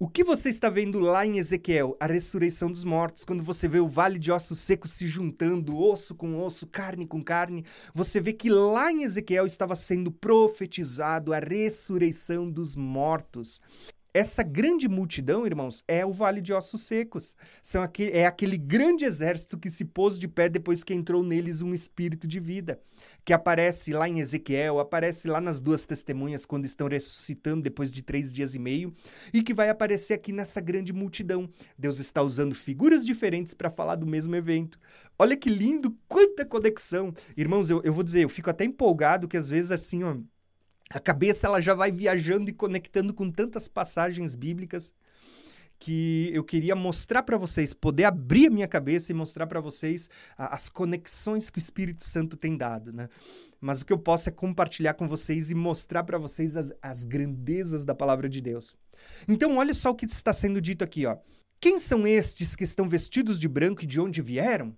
O 0.00 0.08
que 0.08 0.24
você 0.24 0.48
está 0.48 0.68
vendo 0.68 0.98
lá 0.98 1.24
em 1.24 1.38
Ezequiel? 1.38 1.96
A 2.00 2.06
ressurreição 2.08 2.68
dos 2.68 2.82
mortos. 2.82 3.24
Quando 3.24 3.44
você 3.44 3.68
vê 3.68 3.78
o 3.78 3.86
vale 3.86 4.18
de 4.18 4.32
ossos 4.32 4.58
secos 4.58 4.90
se 4.90 5.06
juntando, 5.06 5.78
osso 5.78 6.12
com 6.12 6.42
osso, 6.42 6.66
carne 6.66 7.06
com 7.06 7.22
carne, 7.22 7.64
você 7.94 8.20
vê 8.20 8.32
que 8.32 8.50
lá 8.50 8.90
em 8.90 9.04
Ezequiel 9.04 9.46
estava 9.46 9.76
sendo 9.76 10.10
profetizado 10.10 11.32
a 11.32 11.38
ressurreição 11.38 12.50
dos 12.50 12.74
mortos. 12.74 13.60
Essa 14.14 14.42
grande 14.42 14.90
multidão, 14.90 15.46
irmãos, 15.46 15.82
é 15.88 16.04
o 16.04 16.12
Vale 16.12 16.42
de 16.42 16.52
Ossos 16.52 16.82
Secos. 16.82 17.34
São 17.62 17.82
aquele, 17.82 18.10
é 18.10 18.26
aquele 18.26 18.58
grande 18.58 19.06
exército 19.06 19.56
que 19.56 19.70
se 19.70 19.86
pôs 19.86 20.18
de 20.18 20.28
pé 20.28 20.50
depois 20.50 20.84
que 20.84 20.92
entrou 20.92 21.22
neles 21.22 21.62
um 21.62 21.72
espírito 21.72 22.26
de 22.28 22.38
vida, 22.38 22.78
que 23.24 23.32
aparece 23.32 23.90
lá 23.90 24.06
em 24.06 24.20
Ezequiel, 24.20 24.80
aparece 24.80 25.28
lá 25.28 25.40
nas 25.40 25.60
duas 25.60 25.86
testemunhas 25.86 26.44
quando 26.44 26.66
estão 26.66 26.88
ressuscitando 26.88 27.62
depois 27.62 27.90
de 27.90 28.02
três 28.02 28.30
dias 28.30 28.54
e 28.54 28.58
meio, 28.58 28.94
e 29.32 29.42
que 29.42 29.54
vai 29.54 29.70
aparecer 29.70 30.12
aqui 30.12 30.30
nessa 30.30 30.60
grande 30.60 30.92
multidão. 30.92 31.48
Deus 31.78 31.98
está 31.98 32.22
usando 32.22 32.54
figuras 32.54 33.06
diferentes 33.06 33.54
para 33.54 33.70
falar 33.70 33.94
do 33.94 34.06
mesmo 34.06 34.36
evento. 34.36 34.78
Olha 35.18 35.38
que 35.38 35.48
lindo, 35.48 35.96
quanta 36.06 36.44
conexão! 36.44 37.14
Irmãos, 37.34 37.70
eu, 37.70 37.80
eu 37.82 37.94
vou 37.94 38.02
dizer, 38.02 38.24
eu 38.24 38.28
fico 38.28 38.50
até 38.50 38.66
empolgado 38.66 39.26
que 39.26 39.38
às 39.38 39.48
vezes 39.48 39.72
assim, 39.72 40.04
ó 40.04 40.18
a 40.92 41.00
cabeça 41.00 41.46
ela 41.46 41.60
já 41.60 41.74
vai 41.74 41.90
viajando 41.90 42.50
e 42.50 42.52
conectando 42.52 43.14
com 43.14 43.30
tantas 43.30 43.68
passagens 43.68 44.34
bíblicas 44.34 44.92
que 45.78 46.30
eu 46.32 46.44
queria 46.44 46.76
mostrar 46.76 47.24
para 47.24 47.36
vocês, 47.36 47.74
poder 47.74 48.04
abrir 48.04 48.46
a 48.46 48.50
minha 48.50 48.68
cabeça 48.68 49.10
e 49.10 49.14
mostrar 49.14 49.48
para 49.48 49.60
vocês 49.60 50.08
a, 50.38 50.54
as 50.54 50.68
conexões 50.68 51.50
que 51.50 51.58
o 51.58 51.60
Espírito 51.60 52.04
Santo 52.04 52.36
tem 52.36 52.56
dado, 52.56 52.92
né? 52.92 53.08
Mas 53.60 53.80
o 53.80 53.86
que 53.86 53.92
eu 53.92 53.98
posso 53.98 54.28
é 54.28 54.32
compartilhar 54.32 54.94
com 54.94 55.08
vocês 55.08 55.50
e 55.50 55.56
mostrar 55.56 56.04
para 56.04 56.18
vocês 56.18 56.56
as, 56.56 56.72
as 56.80 57.04
grandezas 57.04 57.84
da 57.84 57.96
palavra 57.96 58.28
de 58.28 58.40
Deus. 58.40 58.76
Então, 59.26 59.56
olha 59.56 59.74
só 59.74 59.90
o 59.90 59.94
que 59.94 60.04
está 60.04 60.32
sendo 60.32 60.60
dito 60.60 60.84
aqui, 60.84 61.04
ó. 61.04 61.16
Quem 61.60 61.78
são 61.80 62.06
estes 62.06 62.54
que 62.54 62.64
estão 62.64 62.88
vestidos 62.88 63.38
de 63.38 63.48
branco 63.48 63.82
e 63.82 63.86
de 63.86 64.00
onde 64.00 64.22
vieram? 64.22 64.76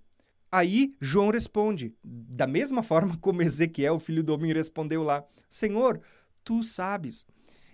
Aí 0.51 0.93
João 1.01 1.31
responde, 1.31 1.93
da 2.03 2.47
mesma 2.47 2.83
forma 2.83 3.17
como 3.21 3.41
Ezequiel, 3.41 3.99
filho 3.99 4.23
do 4.23 4.33
homem, 4.33 4.53
respondeu 4.53 5.03
lá: 5.03 5.23
Senhor, 5.49 6.01
tu 6.43 6.63
sabes. 6.63 7.25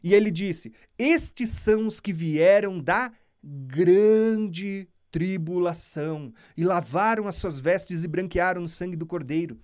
E 0.03 0.13
ele 0.13 0.31
disse: 0.31 0.73
Estes 0.97 1.51
são 1.51 1.87
os 1.87 1.99
que 1.99 2.11
vieram 2.11 2.79
da 2.79 3.11
grande 3.43 4.87
tribulação 5.11 6.33
e 6.55 6.63
lavaram 6.63 7.27
as 7.27 7.35
suas 7.35 7.59
vestes 7.59 8.03
e 8.03 8.07
branquearam 8.07 8.61
no 8.61 8.69
sangue 8.69 8.95
do 8.95 9.05
cordeiro. 9.05 9.59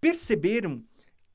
Perceberam 0.00 0.84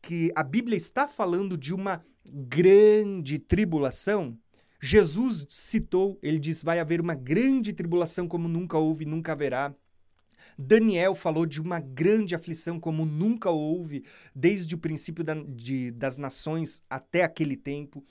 que 0.02 0.32
a 0.36 0.44
Bíblia 0.44 0.78
está 0.78 1.08
falando 1.08 1.58
de 1.58 1.74
uma 1.74 2.04
grande 2.26 3.40
tribulação? 3.40 4.38
Jesus 4.80 5.48
citou, 5.50 6.20
ele 6.22 6.40
diz: 6.40 6.62
vai 6.62 6.80
haver 6.80 7.02
uma 7.02 7.16
grande 7.16 7.74
tribulação 7.74 8.28
como 8.28 8.48
nunca 8.48 8.78
houve, 8.78 9.06
nunca 9.06 9.32
haverá. 9.32 9.74
Daniel 10.58 11.16
falou 11.16 11.46
de 11.46 11.62
uma 11.62 11.80
grande 11.80 12.36
aflição 12.36 12.80
como 12.80 13.06
nunca 13.06 13.50
houve 13.50 14.04
desde 14.34 14.76
o 14.76 14.78
princípio 14.78 15.24
da, 15.24 15.34
de, 15.34 15.92
das 15.92 16.18
nações 16.18 16.84
até 16.90 17.24
aquele 17.24 17.56
tempo. 17.56 18.04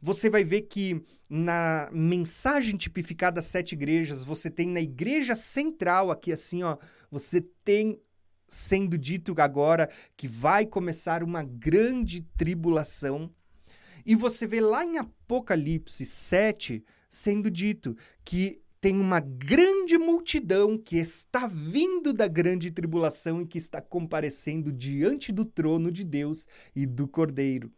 Você 0.00 0.28
vai 0.28 0.42
ver 0.42 0.62
que 0.62 1.04
na 1.28 1.88
mensagem 1.92 2.76
tipificada 2.76 3.38
às 3.38 3.46
sete 3.46 3.72
igrejas, 3.72 4.24
você 4.24 4.50
tem 4.50 4.68
na 4.68 4.80
igreja 4.80 5.36
central 5.36 6.10
aqui 6.10 6.32
assim, 6.32 6.62
ó, 6.64 6.76
você 7.10 7.40
tem 7.64 8.00
sendo 8.48 8.98
dito 8.98 9.34
agora 9.38 9.88
que 10.16 10.28
vai 10.28 10.66
começar 10.66 11.22
uma 11.22 11.42
grande 11.42 12.22
tribulação. 12.36 13.30
E 14.04 14.14
você 14.14 14.46
vê 14.46 14.60
lá 14.60 14.84
em 14.84 14.98
Apocalipse 14.98 16.04
7 16.04 16.84
sendo 17.08 17.50
dito 17.50 17.96
que 18.24 18.61
tem 18.82 18.98
uma 18.98 19.20
grande 19.20 19.96
multidão 19.96 20.76
que 20.76 20.96
está 20.96 21.46
vindo 21.46 22.12
da 22.12 22.26
grande 22.26 22.68
tribulação 22.68 23.40
e 23.40 23.46
que 23.46 23.56
está 23.56 23.80
comparecendo 23.80 24.72
diante 24.72 25.30
do 25.30 25.44
trono 25.44 25.88
de 25.92 26.02
Deus 26.02 26.48
e 26.74 26.84
do 26.84 27.06
Cordeiro. 27.06 27.72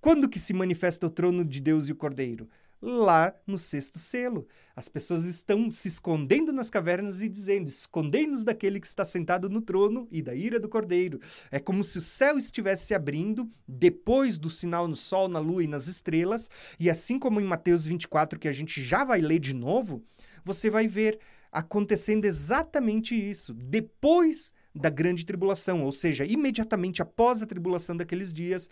Quando 0.00 0.26
que 0.26 0.38
se 0.38 0.54
manifesta 0.54 1.06
o 1.06 1.10
trono 1.10 1.44
de 1.44 1.60
Deus 1.60 1.90
e 1.90 1.92
o 1.92 1.96
Cordeiro? 1.96 2.48
Lá 2.82 3.34
no 3.46 3.58
sexto 3.58 3.98
selo. 3.98 4.46
As 4.74 4.88
pessoas 4.88 5.24
estão 5.26 5.70
se 5.70 5.88
escondendo 5.88 6.52
nas 6.52 6.70
cavernas 6.70 7.20
e 7.20 7.28
dizendo: 7.28 7.68
Escondei-nos 7.68 8.44
daquele 8.44 8.80
que 8.80 8.86
está 8.86 9.04
sentado 9.04 9.50
no 9.50 9.60
trono 9.60 10.08
e 10.10 10.22
da 10.22 10.34
ira 10.34 10.58
do 10.58 10.68
cordeiro. 10.68 11.20
É 11.50 11.58
como 11.58 11.84
se 11.84 11.98
o 11.98 12.00
céu 12.00 12.38
estivesse 12.38 12.86
se 12.86 12.94
abrindo 12.94 13.50
depois 13.68 14.38
do 14.38 14.48
sinal 14.48 14.88
no 14.88 14.96
sol, 14.96 15.28
na 15.28 15.38
lua 15.38 15.62
e 15.62 15.66
nas 15.66 15.88
estrelas. 15.88 16.48
E 16.78 16.88
assim 16.88 17.18
como 17.18 17.40
em 17.40 17.44
Mateus 17.44 17.84
24, 17.84 18.38
que 18.38 18.48
a 18.48 18.52
gente 18.52 18.82
já 18.82 19.04
vai 19.04 19.20
ler 19.20 19.40
de 19.40 19.52
novo, 19.52 20.02
você 20.44 20.70
vai 20.70 20.88
ver 20.88 21.18
acontecendo 21.52 22.24
exatamente 22.24 23.14
isso. 23.14 23.52
Depois 23.52 24.54
da 24.74 24.88
grande 24.88 25.24
tribulação, 25.26 25.82
ou 25.84 25.92
seja, 25.92 26.24
imediatamente 26.24 27.02
após 27.02 27.42
a 27.42 27.46
tribulação 27.46 27.96
daqueles 27.96 28.32
dias, 28.32 28.70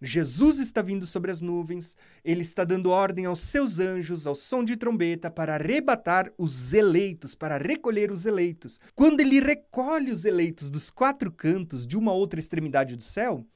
Jesus 0.00 0.58
está 0.58 0.82
vindo 0.82 1.06
sobre 1.06 1.30
as 1.30 1.40
nuvens, 1.40 1.96
ele 2.22 2.42
está 2.42 2.64
dando 2.64 2.90
ordem 2.90 3.24
aos 3.24 3.40
seus 3.40 3.78
anjos, 3.78 4.26
ao 4.26 4.34
som 4.34 4.62
de 4.62 4.76
trombeta, 4.76 5.30
para 5.30 5.54
arrebatar 5.54 6.30
os 6.36 6.74
eleitos, 6.74 7.34
para 7.34 7.56
recolher 7.56 8.10
os 8.10 8.26
eleitos. 8.26 8.78
Quando 8.94 9.20
ele 9.20 9.40
recolhe 9.40 10.10
os 10.10 10.24
eleitos 10.26 10.70
dos 10.70 10.90
quatro 10.90 11.32
cantos 11.32 11.86
de 11.86 11.96
uma 11.96 12.12
outra 12.12 12.38
extremidade 12.38 12.94
do 12.94 13.02
céu, 13.02 13.46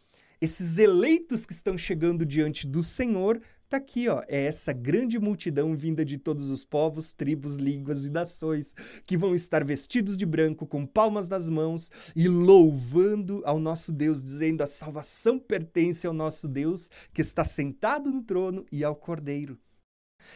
esses 0.40 0.78
eleitos 0.78 1.44
que 1.44 1.52
estão 1.52 1.76
chegando 1.76 2.24
diante 2.24 2.66
do 2.66 2.82
Senhor 2.82 3.40
Tá 3.70 3.76
aqui, 3.76 4.08
ó, 4.08 4.24
é 4.26 4.46
essa 4.46 4.72
grande 4.72 5.16
multidão 5.16 5.76
vinda 5.76 6.04
de 6.04 6.18
todos 6.18 6.50
os 6.50 6.64
povos, 6.64 7.12
tribos, 7.12 7.56
línguas 7.56 8.04
e 8.04 8.10
nações, 8.10 8.74
que 9.04 9.16
vão 9.16 9.32
estar 9.32 9.64
vestidos 9.64 10.16
de 10.16 10.26
branco, 10.26 10.66
com 10.66 10.84
palmas 10.84 11.28
nas 11.28 11.48
mãos 11.48 11.88
e 12.16 12.26
louvando 12.26 13.42
ao 13.44 13.60
nosso 13.60 13.92
Deus, 13.92 14.24
dizendo: 14.24 14.64
a 14.64 14.66
salvação 14.66 15.38
pertence 15.38 16.04
ao 16.04 16.12
nosso 16.12 16.48
Deus, 16.48 16.90
que 17.14 17.20
está 17.20 17.44
sentado 17.44 18.10
no 18.10 18.24
trono 18.24 18.66
e 18.72 18.82
ao 18.82 18.96
Cordeiro. 18.96 19.56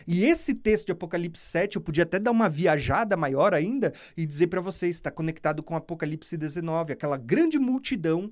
E 0.07 0.24
esse 0.24 0.55
texto 0.55 0.87
de 0.87 0.93
Apocalipse 0.93 1.43
7, 1.43 1.74
eu 1.74 1.82
podia 1.82 2.05
até 2.05 2.20
dar 2.20 2.30
uma 2.30 2.49
viajada 2.49 3.16
maior 3.16 3.53
ainda 3.53 3.93
e 4.16 4.24
dizer 4.24 4.47
para 4.47 4.61
vocês, 4.61 4.95
está 4.95 5.11
conectado 5.11 5.61
com 5.61 5.74
Apocalipse 5.74 6.37
19, 6.37 6.93
aquela 6.93 7.16
grande 7.16 7.59
multidão 7.59 8.30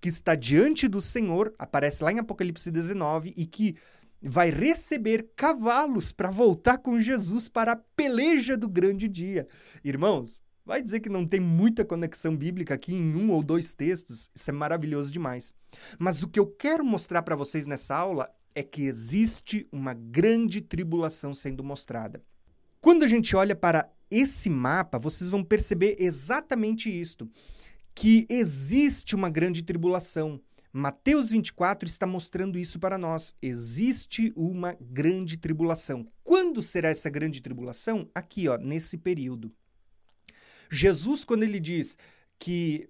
que 0.00 0.08
está 0.08 0.34
diante 0.34 0.86
do 0.86 1.00
Senhor, 1.00 1.52
aparece 1.58 2.02
lá 2.02 2.12
em 2.12 2.18
Apocalipse 2.18 2.70
19 2.70 3.34
e 3.36 3.44
que 3.44 3.76
vai 4.20 4.50
receber 4.50 5.30
cavalos 5.36 6.12
para 6.12 6.30
voltar 6.30 6.78
com 6.78 7.00
Jesus 7.00 7.48
para 7.48 7.72
a 7.72 7.76
peleja 7.76 8.56
do 8.56 8.68
grande 8.68 9.08
dia. 9.08 9.46
Irmãos, 9.84 10.42
vai 10.64 10.82
dizer 10.82 11.00
que 11.00 11.08
não 11.08 11.26
tem 11.26 11.40
muita 11.40 11.84
conexão 11.84 12.36
bíblica 12.36 12.74
aqui 12.74 12.94
em 12.94 13.14
um 13.14 13.30
ou 13.30 13.42
dois 13.42 13.72
textos, 13.72 14.30
isso 14.34 14.50
é 14.50 14.52
maravilhoso 14.52 15.12
demais. 15.12 15.54
Mas 15.98 16.22
o 16.22 16.28
que 16.28 16.38
eu 16.38 16.46
quero 16.46 16.84
mostrar 16.84 17.22
para 17.22 17.36
vocês 17.36 17.66
nessa 17.66 17.96
aula 17.96 18.28
é 18.54 18.62
que 18.62 18.82
existe 18.82 19.68
uma 19.70 19.94
grande 19.94 20.60
tribulação 20.60 21.32
sendo 21.32 21.62
mostrada. 21.62 22.22
Quando 22.80 23.04
a 23.04 23.08
gente 23.08 23.34
olha 23.34 23.54
para 23.54 23.90
esse 24.10 24.50
mapa, 24.50 24.98
vocês 24.98 25.30
vão 25.30 25.44
perceber 25.44 25.96
exatamente 25.98 26.88
isto, 26.88 27.30
que 27.94 28.26
existe 28.28 29.14
uma 29.14 29.28
grande 29.28 29.62
tribulação. 29.62 30.40
Mateus 30.72 31.30
24 31.30 31.88
está 31.88 32.06
mostrando 32.06 32.58
isso 32.58 32.78
para 32.78 32.98
nós. 32.98 33.34
Existe 33.40 34.32
uma 34.36 34.76
grande 34.80 35.36
tribulação. 35.36 36.06
Quando 36.22 36.62
será 36.62 36.88
essa 36.88 37.08
grande 37.08 37.40
tribulação? 37.40 38.08
Aqui, 38.14 38.48
ó, 38.48 38.58
nesse 38.58 38.98
período. 38.98 39.52
Jesus, 40.70 41.24
quando 41.24 41.42
ele 41.42 41.58
diz 41.58 41.96
que 42.38 42.88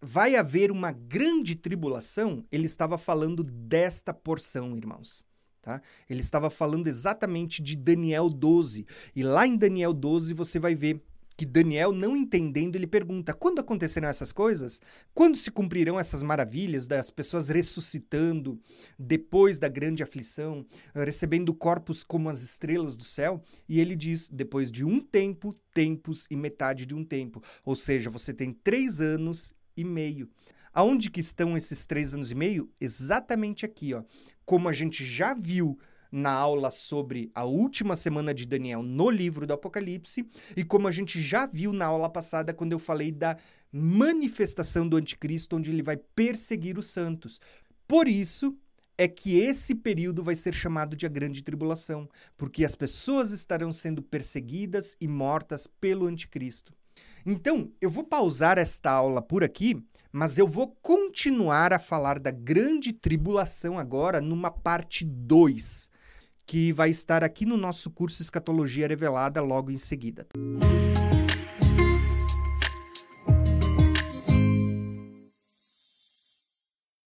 vai 0.00 0.36
haver 0.36 0.70
uma 0.70 0.92
grande 0.92 1.56
tribulação, 1.56 2.44
ele 2.52 2.66
estava 2.66 2.96
falando 2.96 3.42
desta 3.42 4.14
porção, 4.14 4.76
irmãos. 4.76 5.24
Tá? 5.60 5.82
Ele 6.08 6.20
estava 6.20 6.48
falando 6.48 6.86
exatamente 6.86 7.60
de 7.60 7.74
Daniel 7.74 8.30
12. 8.30 8.86
E 9.16 9.24
lá 9.24 9.46
em 9.46 9.56
Daniel 9.56 9.92
12 9.92 10.32
você 10.32 10.60
vai 10.60 10.76
ver 10.76 11.02
que 11.36 11.44
Daniel, 11.44 11.92
não 11.92 12.16
entendendo, 12.16 12.76
ele 12.76 12.86
pergunta: 12.86 13.34
quando 13.34 13.58
acontecerão 13.58 14.08
essas 14.08 14.32
coisas? 14.32 14.80
Quando 15.14 15.36
se 15.36 15.50
cumprirão 15.50 16.00
essas 16.00 16.22
maravilhas 16.22 16.86
das 16.86 17.10
pessoas 17.10 17.48
ressuscitando 17.48 18.58
depois 18.98 19.58
da 19.58 19.68
grande 19.68 20.02
aflição, 20.02 20.64
recebendo 20.94 21.52
corpos 21.52 22.02
como 22.02 22.30
as 22.30 22.42
estrelas 22.42 22.96
do 22.96 23.04
céu? 23.04 23.42
E 23.68 23.80
ele 23.80 23.94
diz: 23.94 24.28
depois 24.28 24.72
de 24.72 24.84
um 24.84 25.00
tempo, 25.00 25.54
tempos 25.74 26.26
e 26.30 26.36
metade 26.36 26.86
de 26.86 26.94
um 26.94 27.04
tempo. 27.04 27.42
Ou 27.64 27.76
seja, 27.76 28.08
você 28.08 28.32
tem 28.32 28.52
três 28.52 29.00
anos 29.00 29.52
e 29.76 29.84
meio. 29.84 30.30
Aonde 30.72 31.10
que 31.10 31.20
estão 31.20 31.56
esses 31.56 31.86
três 31.86 32.12
anos 32.12 32.30
e 32.30 32.34
meio? 32.34 32.70
Exatamente 32.80 33.64
aqui, 33.64 33.94
ó. 33.94 34.02
Como 34.44 34.68
a 34.68 34.72
gente 34.72 35.04
já 35.04 35.32
viu 35.32 35.78
na 36.10 36.30
aula 36.30 36.70
sobre 36.70 37.30
a 37.34 37.44
última 37.44 37.96
semana 37.96 38.32
de 38.32 38.46
Daniel 38.46 38.82
no 38.82 39.10
livro 39.10 39.46
do 39.46 39.52
Apocalipse 39.52 40.28
e 40.56 40.64
como 40.64 40.88
a 40.88 40.92
gente 40.92 41.20
já 41.20 41.46
viu 41.46 41.72
na 41.72 41.86
aula 41.86 42.08
passada 42.08 42.54
quando 42.54 42.72
eu 42.72 42.78
falei 42.78 43.10
da 43.10 43.36
manifestação 43.72 44.88
do 44.88 44.96
anticristo 44.96 45.56
onde 45.56 45.70
ele 45.70 45.82
vai 45.82 45.96
perseguir 45.96 46.78
os 46.78 46.86
santos. 46.86 47.40
Por 47.86 48.08
isso 48.08 48.56
é 48.98 49.06
que 49.06 49.38
esse 49.38 49.74
período 49.74 50.22
vai 50.22 50.34
ser 50.34 50.54
chamado 50.54 50.96
de 50.96 51.04
a 51.04 51.08
grande 51.08 51.42
tribulação, 51.42 52.08
porque 52.36 52.64
as 52.64 52.74
pessoas 52.74 53.30
estarão 53.30 53.70
sendo 53.72 54.02
perseguidas 54.02 54.96
e 55.00 55.06
mortas 55.06 55.66
pelo 55.66 56.06
anticristo. 56.06 56.72
Então, 57.24 57.70
eu 57.80 57.90
vou 57.90 58.04
pausar 58.04 58.56
esta 58.56 58.90
aula 58.90 59.20
por 59.20 59.44
aqui, 59.44 59.84
mas 60.12 60.38
eu 60.38 60.46
vou 60.46 60.68
continuar 60.80 61.72
a 61.72 61.78
falar 61.78 62.18
da 62.18 62.30
grande 62.30 62.92
tribulação 62.92 63.78
agora 63.78 64.20
numa 64.20 64.50
parte 64.50 65.04
2 65.04 65.90
que 66.46 66.72
vai 66.72 66.90
estar 66.90 67.24
aqui 67.24 67.44
no 67.44 67.56
nosso 67.56 67.90
curso 67.90 68.22
Escatologia 68.22 68.86
Revelada 68.86 69.42
logo 69.42 69.70
em 69.70 69.78
seguida. 69.78 70.26